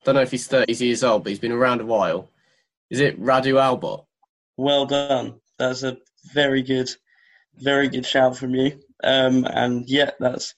Don't 0.04 0.16
know 0.16 0.22
if 0.22 0.32
he's 0.32 0.48
thirty 0.48 0.74
years 0.74 1.04
old, 1.04 1.24
but 1.24 1.30
he's 1.30 1.40
been 1.40 1.52
around 1.52 1.82
a 1.82 1.86
while. 1.86 2.30
Is 2.90 3.00
it 3.00 3.20
Radu 3.20 3.56
Albot? 3.56 4.06
Well 4.58 4.86
done. 4.86 5.40
That's 5.58 5.84
a 5.84 5.98
very 6.34 6.62
good, 6.62 6.90
very 7.58 7.88
good 7.88 8.06
shout 8.06 8.38
from 8.38 8.54
you. 8.54 8.80
Um, 9.04 9.46
and 9.46 9.88
yeah, 9.90 10.12
that's 10.20 10.54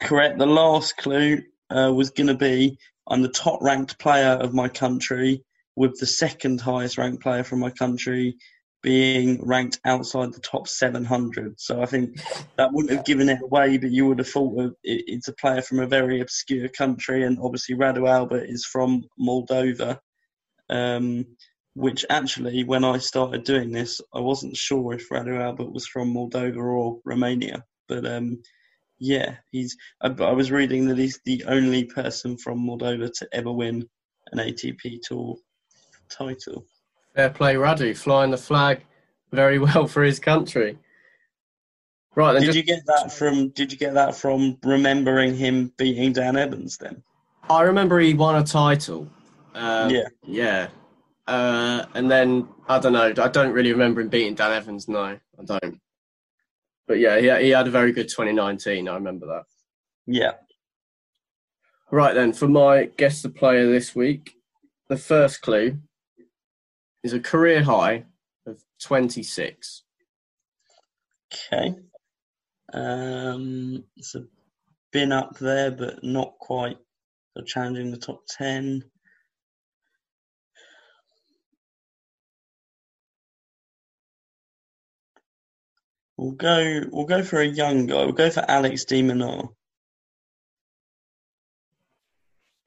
Correct. 0.00 0.38
The 0.38 0.46
last 0.46 0.96
clue 0.96 1.42
uh, 1.70 1.92
was 1.94 2.10
going 2.10 2.28
to 2.28 2.34
be 2.34 2.78
I'm 3.08 3.22
the 3.22 3.28
top 3.28 3.60
ranked 3.62 3.98
player 3.98 4.32
of 4.32 4.54
my 4.54 4.68
country, 4.68 5.42
with 5.76 5.98
the 5.98 6.06
second 6.06 6.60
highest 6.60 6.98
ranked 6.98 7.22
player 7.22 7.44
from 7.44 7.60
my 7.60 7.70
country 7.70 8.36
being 8.82 9.44
ranked 9.44 9.80
outside 9.84 10.32
the 10.32 10.40
top 10.40 10.68
700. 10.68 11.58
So 11.60 11.82
I 11.82 11.86
think 11.86 12.20
that 12.56 12.72
wouldn't 12.72 12.96
have 12.96 13.04
given 13.04 13.28
it 13.28 13.40
away, 13.42 13.76
but 13.78 13.90
you 13.90 14.06
would 14.06 14.18
have 14.18 14.28
thought 14.28 14.76
it's 14.84 15.28
a 15.28 15.32
player 15.34 15.62
from 15.62 15.80
a 15.80 15.86
very 15.86 16.20
obscure 16.20 16.68
country, 16.68 17.24
and 17.24 17.38
obviously 17.40 17.74
Radu 17.74 18.02
Albot 18.02 18.48
is 18.48 18.64
from 18.64 19.04
Moldova. 19.20 19.98
Um, 20.70 21.24
which 21.74 22.04
actually, 22.10 22.64
when 22.64 22.84
I 22.84 22.98
started 22.98 23.44
doing 23.44 23.70
this, 23.70 24.00
I 24.12 24.18
wasn't 24.18 24.56
sure 24.56 24.94
if 24.94 25.08
Radu 25.10 25.38
Albot 25.38 25.72
was 25.72 25.86
from 25.86 26.12
Moldova 26.12 26.56
or 26.56 26.98
Romania, 27.04 27.64
but 27.86 28.04
um, 28.04 28.42
yeah, 28.98 29.36
he's. 29.50 29.76
I, 30.00 30.08
I, 30.08 30.32
was 30.32 30.50
reading 30.50 30.86
that 30.88 30.98
he's 30.98 31.20
the 31.24 31.44
only 31.46 31.84
person 31.84 32.36
from 32.36 32.58
Moldova 32.58 33.12
to 33.18 33.28
ever 33.32 33.52
win 33.52 33.88
an 34.32 34.38
ATP 34.38 35.00
Tour 35.02 35.36
title. 36.08 36.64
Fair 37.14 37.30
play, 37.30 37.54
Radu, 37.54 37.96
flying 37.96 38.30
the 38.30 38.38
flag 38.38 38.84
very 39.32 39.58
well 39.58 39.86
for 39.86 40.02
his 40.02 40.18
country. 40.18 40.78
Right. 42.14 42.34
Did 42.34 42.46
just... 42.46 42.56
you 42.56 42.62
get 42.64 42.84
that 42.86 43.12
from? 43.12 43.50
Did 43.50 43.70
you 43.70 43.78
get 43.78 43.94
that 43.94 44.14
from 44.14 44.58
remembering 44.64 45.36
him 45.36 45.72
beating 45.76 46.12
Dan 46.12 46.36
Evans? 46.36 46.76
Then 46.76 47.02
I 47.48 47.62
remember 47.62 48.00
he 48.00 48.14
won 48.14 48.36
a 48.36 48.44
title. 48.44 49.08
Um, 49.54 49.90
yeah. 49.90 50.08
Yeah. 50.26 50.68
Uh, 51.26 51.84
and 51.94 52.10
then 52.10 52.48
I 52.68 52.78
don't 52.78 52.94
know. 52.94 53.12
I 53.22 53.28
don't 53.28 53.52
really 53.52 53.72
remember 53.72 54.00
him 54.00 54.08
beating 54.08 54.34
Dan 54.34 54.52
Evans. 54.52 54.88
No, 54.88 55.00
I 55.00 55.18
don't. 55.44 55.80
But 56.88 56.98
yeah, 56.98 57.18
he, 57.18 57.44
he 57.44 57.50
had 57.50 57.68
a 57.68 57.70
very 57.70 57.92
good 57.92 58.08
2019. 58.08 58.88
I 58.88 58.94
remember 58.94 59.26
that. 59.26 59.44
Yeah. 60.06 60.32
Right 61.92 62.14
then, 62.14 62.32
for 62.32 62.48
my 62.48 62.90
guess 62.96 63.22
the 63.22 63.28
player 63.28 63.70
this 63.70 63.94
week, 63.94 64.32
the 64.88 64.96
first 64.96 65.42
clue 65.42 65.78
is 67.04 67.12
a 67.12 67.20
career 67.20 67.62
high 67.62 68.06
of 68.46 68.60
26. 68.82 69.84
Okay. 71.52 71.76
Um, 72.72 73.84
it's 73.96 74.14
a 74.14 74.24
been 74.92 75.12
up 75.12 75.38
there, 75.38 75.70
but 75.70 76.02
not 76.02 76.38
quite 76.38 76.78
so 77.36 77.42
challenging 77.44 77.90
the 77.90 77.98
top 77.98 78.22
10. 78.28 78.82
We'll 86.18 86.32
go. 86.32 86.82
We'll 86.90 87.06
go 87.06 87.22
for 87.22 87.40
a 87.40 87.46
young 87.46 87.86
guy. 87.86 88.04
We'll 88.04 88.12
go 88.12 88.28
for 88.28 88.44
Alex 88.48 88.84
de 88.84 89.02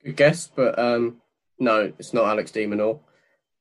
Good 0.03 0.15
guess, 0.15 0.47
but 0.47 0.79
um, 0.79 1.21
no, 1.59 1.91
it's 1.99 2.13
not 2.13 2.27
Alex 2.27 2.51
de 2.51 2.99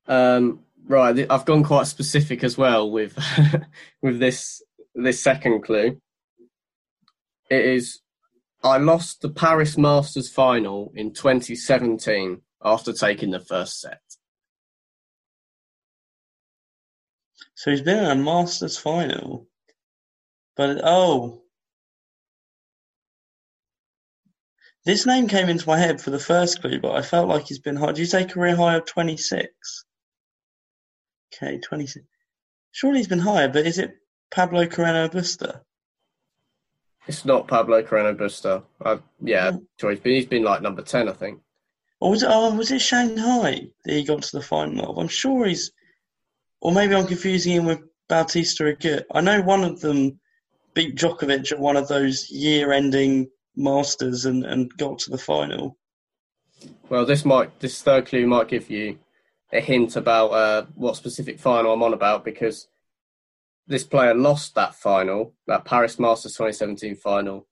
Um, 0.07 0.61
right, 0.87 1.27
I've 1.29 1.45
gone 1.45 1.65
quite 1.65 1.89
specific 1.89 2.45
as 2.45 2.57
well 2.57 2.89
with 2.89 3.19
with 4.03 4.21
this 4.21 4.63
this 4.95 5.21
second 5.21 5.63
clue. 5.65 6.01
It 7.51 7.65
is 7.65 8.01
I 8.63 8.77
lost 8.77 9.23
the 9.23 9.29
Paris 9.29 9.77
Masters 9.77 10.31
final 10.31 10.93
in 10.95 11.13
2017 11.13 12.43
after 12.63 12.93
taking 12.93 13.33
the 13.33 13.41
first 13.41 13.81
set. 13.81 14.03
So 17.57 17.73
he's 17.73 17.83
been 17.83 18.05
in 18.05 18.11
a 18.11 18.15
Masters 18.15 18.79
final. 18.79 19.50
But 20.57 20.81
oh, 20.83 21.43
This 24.85 25.05
name 25.05 25.29
came 25.29 25.49
into 25.49 25.69
my 25.69 25.79
head 25.79 26.01
for 26.01 26.11
the 26.11 26.19
first 26.19 26.63
clue, 26.63 26.81
but 26.81 26.95
I 26.95 27.03
felt 27.03 27.29
like 27.29 27.47
he's 27.47 27.59
been 27.59 27.77
high. 27.77 27.93
Do 27.93 28.01
you 28.01 28.07
say 28.07 28.25
career 28.25 28.57
high 28.57 28.77
of 28.77 28.87
26? 28.87 29.85
Okay, 31.35 31.59
26. 31.59 32.05
Surely 32.73 32.99
he's 32.99 33.09
been 33.09 33.19
higher, 33.19 33.49
but 33.49 33.67
is 33.67 33.79
it 33.79 33.93
Pablo 34.31 34.65
Carreno 34.65 35.11
Busta? 35.11 35.61
It's 37.07 37.25
not 37.25 37.47
Pablo 37.47 37.83
Carreno 37.83 38.17
Busta. 38.17 38.63
Uh, 38.83 38.99
yeah, 39.21 39.53
sure. 39.79 39.91
He's 39.91 40.01
been, 40.01 40.15
he's 40.15 40.27
been 40.27 40.45
like 40.45 40.63
number 40.63 40.83
10, 40.83 41.09
I 41.09 41.13
think. 41.13 41.41
Or 42.01 42.11
was 42.11 42.23
it, 42.23 42.31
oh, 42.33 42.55
was 42.55 42.71
it 42.71 42.81
Shanghai 42.81 43.69
that 43.85 43.93
he 43.93 44.03
got 44.03 44.23
to 44.23 44.37
the 44.39 44.43
final 44.43 44.91
of? 44.91 44.99
I'm 44.99 45.09
sure 45.09 45.47
he's. 45.47 45.73
Or 46.63 46.73
maybe 46.73 46.95
I'm 46.95 47.07
confusing 47.07 47.53
him 47.53 47.65
with 47.67 47.81
Bautista 48.09 48.65
Agut. 48.65 49.05
I 49.13 49.21
know 49.21 49.43
one 49.43 49.65
of 49.65 49.81
them 49.81 50.20
beat 50.81 50.97
Djokovic 50.97 51.53
at 51.53 51.59
one 51.59 51.77
of 51.77 51.89
those 51.89 52.31
year 52.31 52.73
ending 52.73 53.29
Masters 53.55 54.25
and, 54.25 54.47
and 54.47 54.75
got 54.79 54.99
to 55.01 55.11
the 55.11 55.19
final. 55.19 55.77
Well, 56.89 57.05
this 57.05 57.25
might 57.25 57.61
this 57.61 57.83
third 57.83 58.07
clue 58.07 58.27
might 58.27 58.49
give 58.49 58.71
you 58.71 58.99
a 59.53 59.61
hint 59.61 59.97
about 59.97 60.29
uh, 60.29 60.67
what 60.75 60.97
specific 60.97 61.39
final 61.39 61.75
I'm 61.75 61.83
on 61.83 61.93
about 61.93 62.25
because 62.25 62.69
this 63.67 63.85
player 63.85 64.15
lost 64.15 64.55
that 64.55 64.75
final, 64.75 65.35
that 65.47 65.67
Paris 65.67 65.99
Masters 65.99 66.33
2017 66.33 66.97
final, 66.97 67.47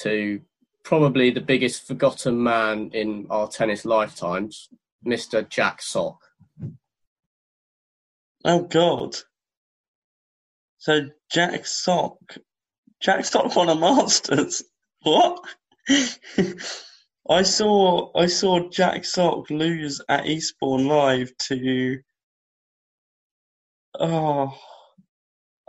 to 0.00 0.42
probably 0.82 1.30
the 1.30 1.40
biggest 1.40 1.86
forgotten 1.86 2.42
man 2.42 2.90
in 2.92 3.26
our 3.30 3.48
tennis 3.48 3.86
lifetimes, 3.86 4.68
Mr. 5.06 5.48
Jack 5.48 5.80
Sock. 5.80 6.18
Oh 8.44 8.62
God! 8.64 9.16
So 10.78 11.06
Jack 11.32 11.66
Sock, 11.66 12.36
Jack 13.06 13.24
Sock 13.24 13.54
won 13.54 13.68
a 13.68 13.76
Masters. 13.76 14.64
What? 15.02 15.38
I 17.30 17.42
saw 17.42 18.10
I 18.18 18.26
saw 18.26 18.68
Jack 18.68 19.04
Sock 19.04 19.48
lose 19.48 20.00
at 20.08 20.26
Eastbourne 20.26 20.88
live 20.88 21.30
to 21.44 21.98
oh 24.00 24.58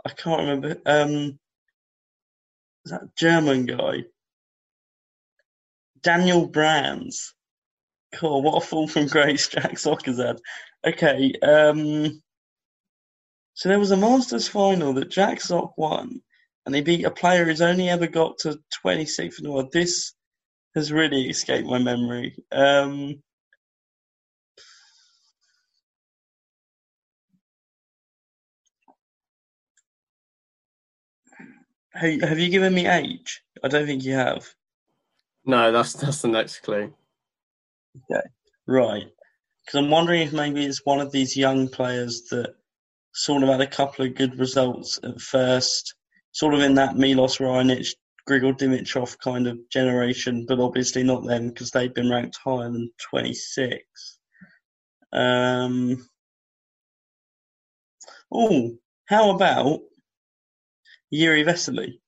I 0.04 0.08
can't 0.08 0.40
remember 0.40 0.78
um 0.84 1.38
that 2.86 3.14
German 3.16 3.66
guy 3.66 4.02
Daniel 6.02 6.48
Brands. 6.48 7.34
Cool, 8.14 8.42
what 8.42 8.60
a 8.60 8.66
fall 8.66 8.88
from 8.88 9.06
grace 9.06 9.46
Jack 9.46 9.78
Sock 9.78 10.06
has 10.06 10.18
had. 10.18 10.40
Okay, 10.84 11.34
um 11.40 12.20
so 13.54 13.68
there 13.68 13.78
was 13.78 13.92
a 13.92 13.96
Masters 13.96 14.48
final 14.48 14.92
that 14.94 15.12
Jack 15.12 15.40
Sock 15.40 15.78
won 15.78 16.20
and 16.68 16.74
he 16.74 16.82
beat 16.82 17.06
a 17.06 17.10
player 17.10 17.46
who's 17.46 17.62
only 17.62 17.88
ever 17.88 18.06
got 18.06 18.36
to 18.40 18.58
26th 18.84 19.38
in 19.38 19.44
the 19.44 19.50
world. 19.50 19.72
This 19.72 20.12
has 20.74 20.92
really 20.92 21.30
escaped 21.30 21.66
my 21.66 21.78
memory. 21.78 22.36
Um, 22.52 23.22
have 31.94 32.38
you 32.38 32.50
given 32.50 32.74
me 32.74 32.86
age? 32.86 33.40
I 33.64 33.68
don't 33.68 33.86
think 33.86 34.04
you 34.04 34.12
have. 34.12 34.46
No, 35.46 35.72
that's 35.72 35.94
that's 35.94 36.20
the 36.20 36.28
next 36.28 36.58
clue. 36.58 36.92
Okay, 37.96 38.28
right. 38.66 39.06
Because 39.64 39.78
I'm 39.78 39.90
wondering 39.90 40.20
if 40.20 40.34
maybe 40.34 40.66
it's 40.66 40.84
one 40.84 41.00
of 41.00 41.12
these 41.12 41.34
young 41.34 41.68
players 41.68 42.24
that 42.30 42.56
sort 43.14 43.42
of 43.42 43.48
had 43.48 43.62
a 43.62 43.66
couple 43.66 44.04
of 44.04 44.14
good 44.14 44.38
results 44.38 45.00
at 45.02 45.18
first, 45.18 45.94
sort 46.38 46.54
of 46.54 46.60
in 46.60 46.74
that 46.74 46.96
Milos 46.96 47.38
Raonic, 47.38 47.92
Grigor 48.28 48.56
Dimitrov 48.56 49.18
kind 49.18 49.48
of 49.48 49.58
generation, 49.70 50.46
but 50.46 50.60
obviously 50.60 51.02
not 51.02 51.24
them 51.24 51.48
because 51.48 51.72
they've 51.72 51.92
been 51.92 52.08
ranked 52.08 52.38
higher 52.44 52.70
than 52.70 52.88
26. 53.10 53.82
Um, 55.12 56.08
oh, 58.32 58.76
how 59.06 59.30
about 59.30 59.80
Jiri 61.12 61.44
Vesely? 61.44 61.98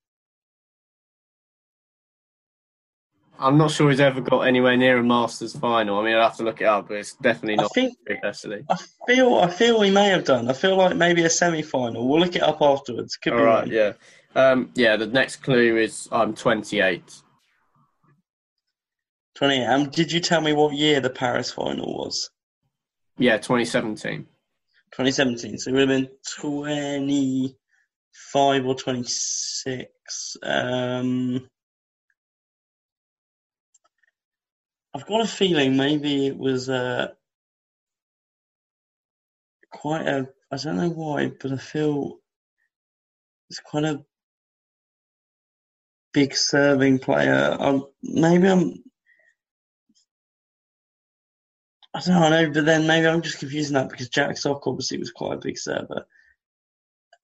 I'm 3.36 3.58
not 3.58 3.72
sure 3.72 3.90
he's 3.90 3.98
ever 3.98 4.20
got 4.20 4.42
anywhere 4.42 4.76
near 4.76 4.98
a 4.98 5.02
Masters 5.02 5.56
final. 5.56 5.98
I 5.98 6.04
mean, 6.04 6.14
I'd 6.14 6.22
have 6.22 6.36
to 6.36 6.44
look 6.44 6.60
it 6.60 6.66
up, 6.66 6.86
but 6.86 6.98
it's 6.98 7.14
definitely 7.14 7.56
not 7.56 7.64
I 7.64 7.68
think, 7.74 7.96
Vesely. 8.08 8.64
I 8.68 8.76
feel, 9.08 9.34
I 9.36 9.50
feel 9.50 9.80
he 9.80 9.90
may 9.90 10.10
have 10.10 10.24
done. 10.24 10.48
I 10.48 10.52
feel 10.52 10.76
like 10.76 10.94
maybe 10.94 11.24
a 11.24 11.30
semi-final. 11.30 12.06
We'll 12.06 12.20
look 12.20 12.36
it 12.36 12.42
up 12.42 12.60
afterwards. 12.60 13.16
Could 13.16 13.32
All 13.32 13.38
be 13.38 13.44
right, 13.44 13.62
wrong. 13.62 13.72
yeah. 13.72 13.92
Um, 14.34 14.70
yeah, 14.74 14.96
the 14.96 15.06
next 15.06 15.36
clue 15.36 15.76
is 15.76 16.08
I'm 16.12 16.34
28. 16.34 17.22
28. 19.34 19.66
Um, 19.66 19.90
did 19.90 20.12
you 20.12 20.20
tell 20.20 20.40
me 20.40 20.52
what 20.52 20.74
year 20.74 21.00
the 21.00 21.10
Paris 21.10 21.50
final 21.50 21.96
was? 21.96 22.30
Yeah, 23.18 23.38
2017. 23.38 24.26
2017. 24.92 25.58
So 25.58 25.70
it 25.70 25.74
would 25.74 25.88
have 25.88 25.88
been 25.88 26.08
25 26.40 28.66
or 28.66 28.74
26. 28.74 30.36
Um, 30.42 31.48
I've 34.94 35.06
got 35.06 35.20
a 35.20 35.26
feeling 35.26 35.76
maybe 35.76 36.26
it 36.26 36.36
was 36.36 36.68
uh, 36.68 37.08
quite 39.70 40.06
a. 40.06 40.28
I 40.52 40.56
don't 40.56 40.76
know 40.76 40.90
why, 40.90 41.30
but 41.40 41.52
I 41.52 41.56
feel 41.56 42.18
it's 43.48 43.60
quite 43.60 43.84
a 43.84 44.04
big 46.12 46.34
serving 46.34 46.98
player. 46.98 47.56
Um, 47.58 47.86
maybe 48.02 48.48
I'm. 48.48 48.74
I 51.92 52.00
don't 52.00 52.30
know, 52.30 52.50
but 52.52 52.64
then 52.64 52.86
maybe 52.86 53.08
I'm 53.08 53.22
just 53.22 53.40
confusing 53.40 53.74
that 53.74 53.88
because 53.90 54.08
Jack 54.08 54.36
Sock 54.36 54.66
obviously 54.66 54.98
was 54.98 55.10
quite 55.10 55.34
a 55.34 55.40
big 55.40 55.58
server. 55.58 56.06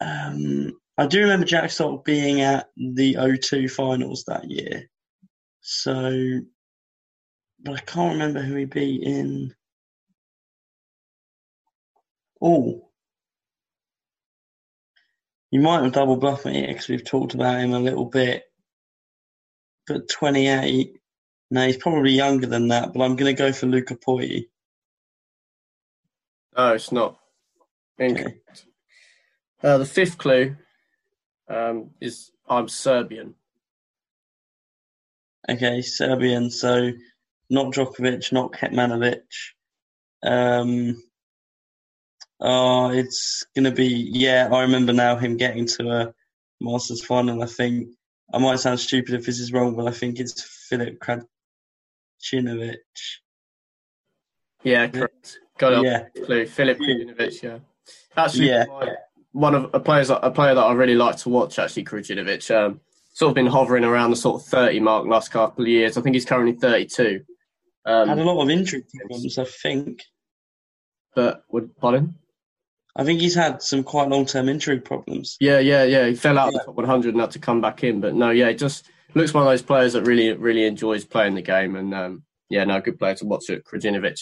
Um, 0.01 0.73
I 0.99 1.07
do 1.07 1.21
remember 1.21 1.47
Jack 1.47 1.71
Sock 1.71 2.05
being 2.05 2.41
at 2.41 2.69
the 2.77 3.15
O2 3.15 3.71
finals 3.71 4.25
that 4.25 4.51
year. 4.51 4.89
So, 5.61 6.41
but 7.61 7.77
I 7.77 7.81
can't 7.81 8.15
remember 8.15 8.43
who 8.43 8.57
he 8.57 8.65
beat 8.65 9.03
in. 9.05 9.55
Oh, 12.43 12.87
you 15.51 15.61
might 15.61 15.83
have 15.83 15.93
double 15.93 16.17
bluffed 16.17 16.47
me 16.47 16.67
because 16.67 16.89
we've 16.89 17.05
talked 17.05 17.35
about 17.35 17.61
him 17.61 17.73
a 17.73 17.81
little 17.81 18.05
bit. 18.05 18.45
But 19.87 20.09
28, 20.09 20.97
no, 21.51 21.67
he's 21.67 21.77
probably 21.77 22.13
younger 22.13 22.47
than 22.47 22.69
that, 22.69 22.93
but 22.93 23.03
I'm 23.03 23.17
going 23.17 23.35
to 23.35 23.41
go 23.41 23.53
for 23.53 23.67
Luca 23.67 23.95
Pouille. 23.97 24.47
No, 26.57 26.75
it's 26.75 26.91
not. 26.91 27.19
Incorrect. 27.99 28.65
Uh, 29.63 29.79
the 29.79 29.87
fifth 29.87 30.19
clue 30.19 30.57
um, 31.49 31.91
is 32.01 32.31
I'm 32.49 32.69
Serbian. 32.69 33.35
Okay, 35.49 35.81
Serbian, 35.83 36.51
so 36.51 36.91
not 37.51 37.73
Djokovic, 37.73 38.33
not 38.33 38.53
Kecmanovic. 38.53 39.23
Um, 40.23 41.03
oh, 42.41 42.91
it's 42.91 43.45
going 43.55 43.65
to 43.65 43.71
be, 43.71 44.11
yeah, 44.13 44.49
I 44.51 44.63
remember 44.63 44.93
now 44.93 45.17
him 45.17 45.37
getting 45.37 45.67
to 45.67 45.91
a 45.91 46.15
Masters 46.61 47.05
final. 47.05 47.43
I 47.43 47.47
think, 47.47 47.89
I 48.33 48.39
might 48.39 48.59
sound 48.59 48.81
stupid 48.81 49.15
if 49.15 49.27
this 49.27 49.39
is 49.39 49.53
wrong, 49.53 49.77
but 49.77 49.87
I 49.87 49.93
think 49.93 50.19
it's 50.19 50.43
Filip 50.69 50.99
Krajinovic. 51.01 52.77
Yeah, 54.65 54.89
correct. 54.89 55.39
Got 55.59 55.75
it. 55.75 55.85
Yeah. 55.85 56.25
Clue. 56.25 56.47
Filip 56.47 56.79
Krajinovic, 56.79 57.43
yeah. 57.43 57.59
Actually, 58.17 58.49
Yeah. 58.49 58.65
my- 58.67 58.97
one 59.33 59.55
of 59.55 59.71
a 59.75 59.81
players 59.81 60.09
a 60.11 60.31
player 60.31 60.55
that 60.55 60.63
I 60.63 60.73
really 60.73 60.95
like 60.95 61.17
to 61.19 61.29
watch 61.29 61.59
actually 61.59 61.85
Krajinovic. 61.85 62.51
Um, 62.55 62.81
sort 63.13 63.31
of 63.31 63.35
been 63.35 63.47
hovering 63.47 63.85
around 63.85 64.11
the 64.11 64.17
sort 64.17 64.41
of 64.43 64.49
30 64.49 64.81
mark 64.81 65.07
last 65.07 65.31
couple 65.31 65.63
of 65.65 65.69
years. 65.69 65.97
I 65.97 66.01
think 66.03 66.15
he's 66.15 66.25
currently 66.25 66.53
32. 66.59 67.25
Had 67.87 68.09
a 68.09 68.13
Um, 68.13 68.19
lot 68.21 68.43
of 68.43 68.51
injury 68.51 68.85
problems, 69.07 69.39
I 69.39 69.45
think. 69.45 70.03
but 71.15 71.45
would 71.51 71.75
pardon? 71.77 72.15
I 72.97 73.05
think 73.05 73.21
he's 73.21 73.35
had 73.35 73.63
some 73.63 73.85
quite 73.85 74.09
long 74.09 74.25
term 74.25 74.49
injury 74.49 74.81
problems. 74.81 75.37
Yeah, 75.39 75.59
yeah, 75.59 75.85
yeah. 75.85 76.07
He 76.07 76.15
fell 76.15 76.39
out 76.39 76.49
of 76.49 76.55
the 76.55 76.63
top 76.65 76.77
100 76.77 77.15
and 77.15 77.21
had 77.21 77.31
to 77.33 77.39
come 77.39 77.61
back 77.61 77.85
in. 77.85 78.01
But 78.01 78.15
no, 78.15 78.31
yeah, 78.31 78.49
it 78.49 78.59
just 78.59 78.89
looks 79.15 79.35
one 79.35 79.43
of 79.43 79.51
those 79.51 79.63
players 79.63 79.93
that 79.93 80.07
really, 80.07 80.33
really 80.33 80.65
enjoys 80.65 81.05
playing 81.05 81.35
the 81.35 81.43
game. 81.43 81.77
And 81.77 81.95
um, 81.95 82.23
yeah, 82.49 82.65
no, 82.65 82.81
good 82.81 82.99
player 82.99 83.15
to 83.17 83.27
watch 83.27 83.51
it. 83.51 83.65
Krajinovic, 83.65 84.19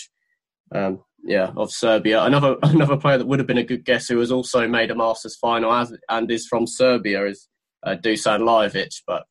um, 0.72 1.04
yeah, 1.22 1.52
of 1.56 1.70
Serbia. 1.72 2.24
Another 2.24 2.56
another 2.62 2.96
player 2.96 3.18
that 3.18 3.26
would 3.26 3.38
have 3.38 3.46
been 3.46 3.58
a 3.58 3.64
good 3.64 3.84
guess 3.84 4.08
who 4.08 4.18
has 4.18 4.32
also 4.32 4.66
made 4.66 4.90
a 4.90 4.96
Masters 4.96 5.36
final 5.36 5.72
as, 5.72 5.96
and 6.08 6.30
is 6.30 6.46
from 6.48 6.66
Serbia 6.66 7.26
is 7.26 7.48
uh, 7.84 7.94
Dusan 7.94 8.40
Lajovic. 8.40 9.02
But 9.06 9.24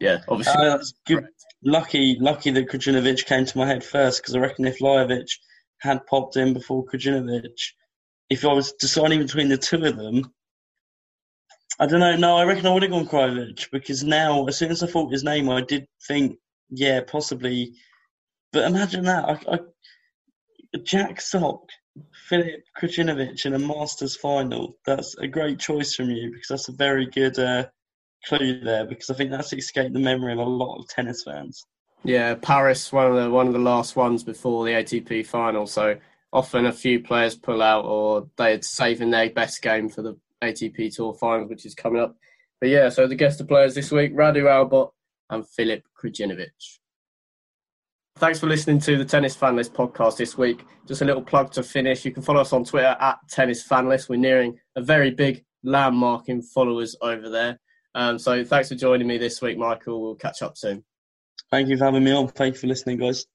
yeah, 0.00 0.22
obviously. 0.28 0.54
Uh, 0.54 0.76
that's 0.76 0.94
good. 1.06 1.26
Lucky, 1.64 2.16
lucky 2.20 2.50
that 2.50 2.68
Krajinovic 2.68 3.26
came 3.26 3.44
to 3.44 3.58
my 3.58 3.66
head 3.66 3.82
first 3.82 4.22
because 4.22 4.36
I 4.36 4.38
reckon 4.38 4.66
if 4.66 4.78
Lajovic 4.78 5.28
had 5.78 6.06
popped 6.06 6.36
in 6.36 6.54
before 6.54 6.84
Krajinovic, 6.86 7.58
if 8.30 8.44
I 8.44 8.52
was 8.52 8.72
deciding 8.72 9.20
between 9.20 9.48
the 9.48 9.56
two 9.56 9.84
of 9.84 9.96
them, 9.96 10.32
I 11.78 11.86
don't 11.86 12.00
know. 12.00 12.16
No, 12.16 12.36
I 12.36 12.44
reckon 12.44 12.66
I 12.66 12.72
would 12.72 12.82
have 12.82 12.92
gone 12.92 13.06
Krajovic 13.06 13.70
because 13.70 14.02
now, 14.02 14.46
as 14.46 14.56
soon 14.56 14.70
as 14.70 14.82
I 14.82 14.86
thought 14.86 15.12
his 15.12 15.24
name, 15.24 15.50
I 15.50 15.60
did 15.60 15.86
think 16.06 16.38
yeah, 16.70 17.00
possibly. 17.06 17.74
But 18.52 18.64
imagine 18.64 19.04
that. 19.04 19.24
I, 19.24 19.54
I, 19.54 19.58
Jack 20.82 21.20
Sock, 21.20 21.68
Filip 22.28 22.64
Krajinovic 22.78 23.44
in 23.44 23.54
a 23.54 23.58
Masters 23.58 24.16
final. 24.16 24.76
That's 24.86 25.16
a 25.18 25.26
great 25.26 25.58
choice 25.58 25.94
from 25.94 26.10
you 26.10 26.30
because 26.30 26.48
that's 26.48 26.68
a 26.68 26.72
very 26.72 27.06
good 27.06 27.38
uh, 27.38 27.66
clue 28.26 28.60
there 28.60 28.86
because 28.86 29.10
I 29.10 29.14
think 29.14 29.30
that's 29.30 29.52
escaped 29.52 29.92
the 29.92 30.00
memory 30.00 30.32
of 30.32 30.38
a 30.38 30.44
lot 30.44 30.78
of 30.78 30.88
tennis 30.88 31.22
fans. 31.24 31.64
Yeah, 32.04 32.34
Paris 32.34 32.92
one 32.92 33.06
of 33.06 33.16
the 33.16 33.30
one 33.30 33.46
of 33.46 33.52
the 33.52 33.58
last 33.58 33.96
ones 33.96 34.22
before 34.22 34.64
the 34.64 34.72
ATP 34.72 35.26
final. 35.26 35.66
So 35.66 35.96
often 36.36 36.66
a 36.66 36.72
few 36.72 37.00
players 37.00 37.34
pull 37.34 37.62
out 37.62 37.86
or 37.86 38.28
they're 38.36 38.60
saving 38.60 39.10
their 39.10 39.30
best 39.30 39.62
game 39.62 39.88
for 39.88 40.02
the 40.02 40.14
ATP 40.44 40.94
Tour 40.94 41.14
Finals, 41.14 41.48
which 41.48 41.64
is 41.64 41.74
coming 41.74 42.02
up. 42.02 42.14
But 42.60 42.68
yeah, 42.68 42.90
so 42.90 43.06
the 43.06 43.14
guest 43.14 43.40
of 43.40 43.48
players 43.48 43.74
this 43.74 43.90
week, 43.90 44.14
Radu 44.14 44.42
Albot 44.42 44.90
and 45.30 45.48
Filip 45.48 45.84
Krajinovic. 45.98 46.50
Thanks 48.18 48.38
for 48.38 48.48
listening 48.48 48.80
to 48.80 48.98
the 48.98 49.04
Tennis 49.04 49.34
Fanlist 49.34 49.70
podcast 49.70 50.18
this 50.18 50.36
week. 50.36 50.62
Just 50.86 51.00
a 51.00 51.06
little 51.06 51.22
plug 51.22 51.52
to 51.52 51.62
finish. 51.62 52.04
You 52.04 52.12
can 52.12 52.22
follow 52.22 52.42
us 52.42 52.52
on 52.52 52.64
Twitter 52.64 52.96
at 53.00 53.16
Tennis 53.30 53.66
Fanlist. 53.66 54.10
We're 54.10 54.16
nearing 54.16 54.58
a 54.76 54.82
very 54.82 55.12
big 55.12 55.42
landmark 55.64 56.28
in 56.28 56.42
followers 56.42 56.94
over 57.00 57.30
there. 57.30 57.58
Um, 57.94 58.18
so 58.18 58.44
thanks 58.44 58.68
for 58.68 58.74
joining 58.74 59.06
me 59.06 59.16
this 59.16 59.40
week, 59.40 59.56
Michael. 59.56 60.02
We'll 60.02 60.16
catch 60.16 60.42
up 60.42 60.58
soon. 60.58 60.84
Thank 61.50 61.68
you 61.68 61.78
for 61.78 61.86
having 61.86 62.04
me 62.04 62.12
on. 62.12 62.28
Thank 62.28 62.56
you 62.56 62.60
for 62.60 62.66
listening, 62.66 62.98
guys. 62.98 63.26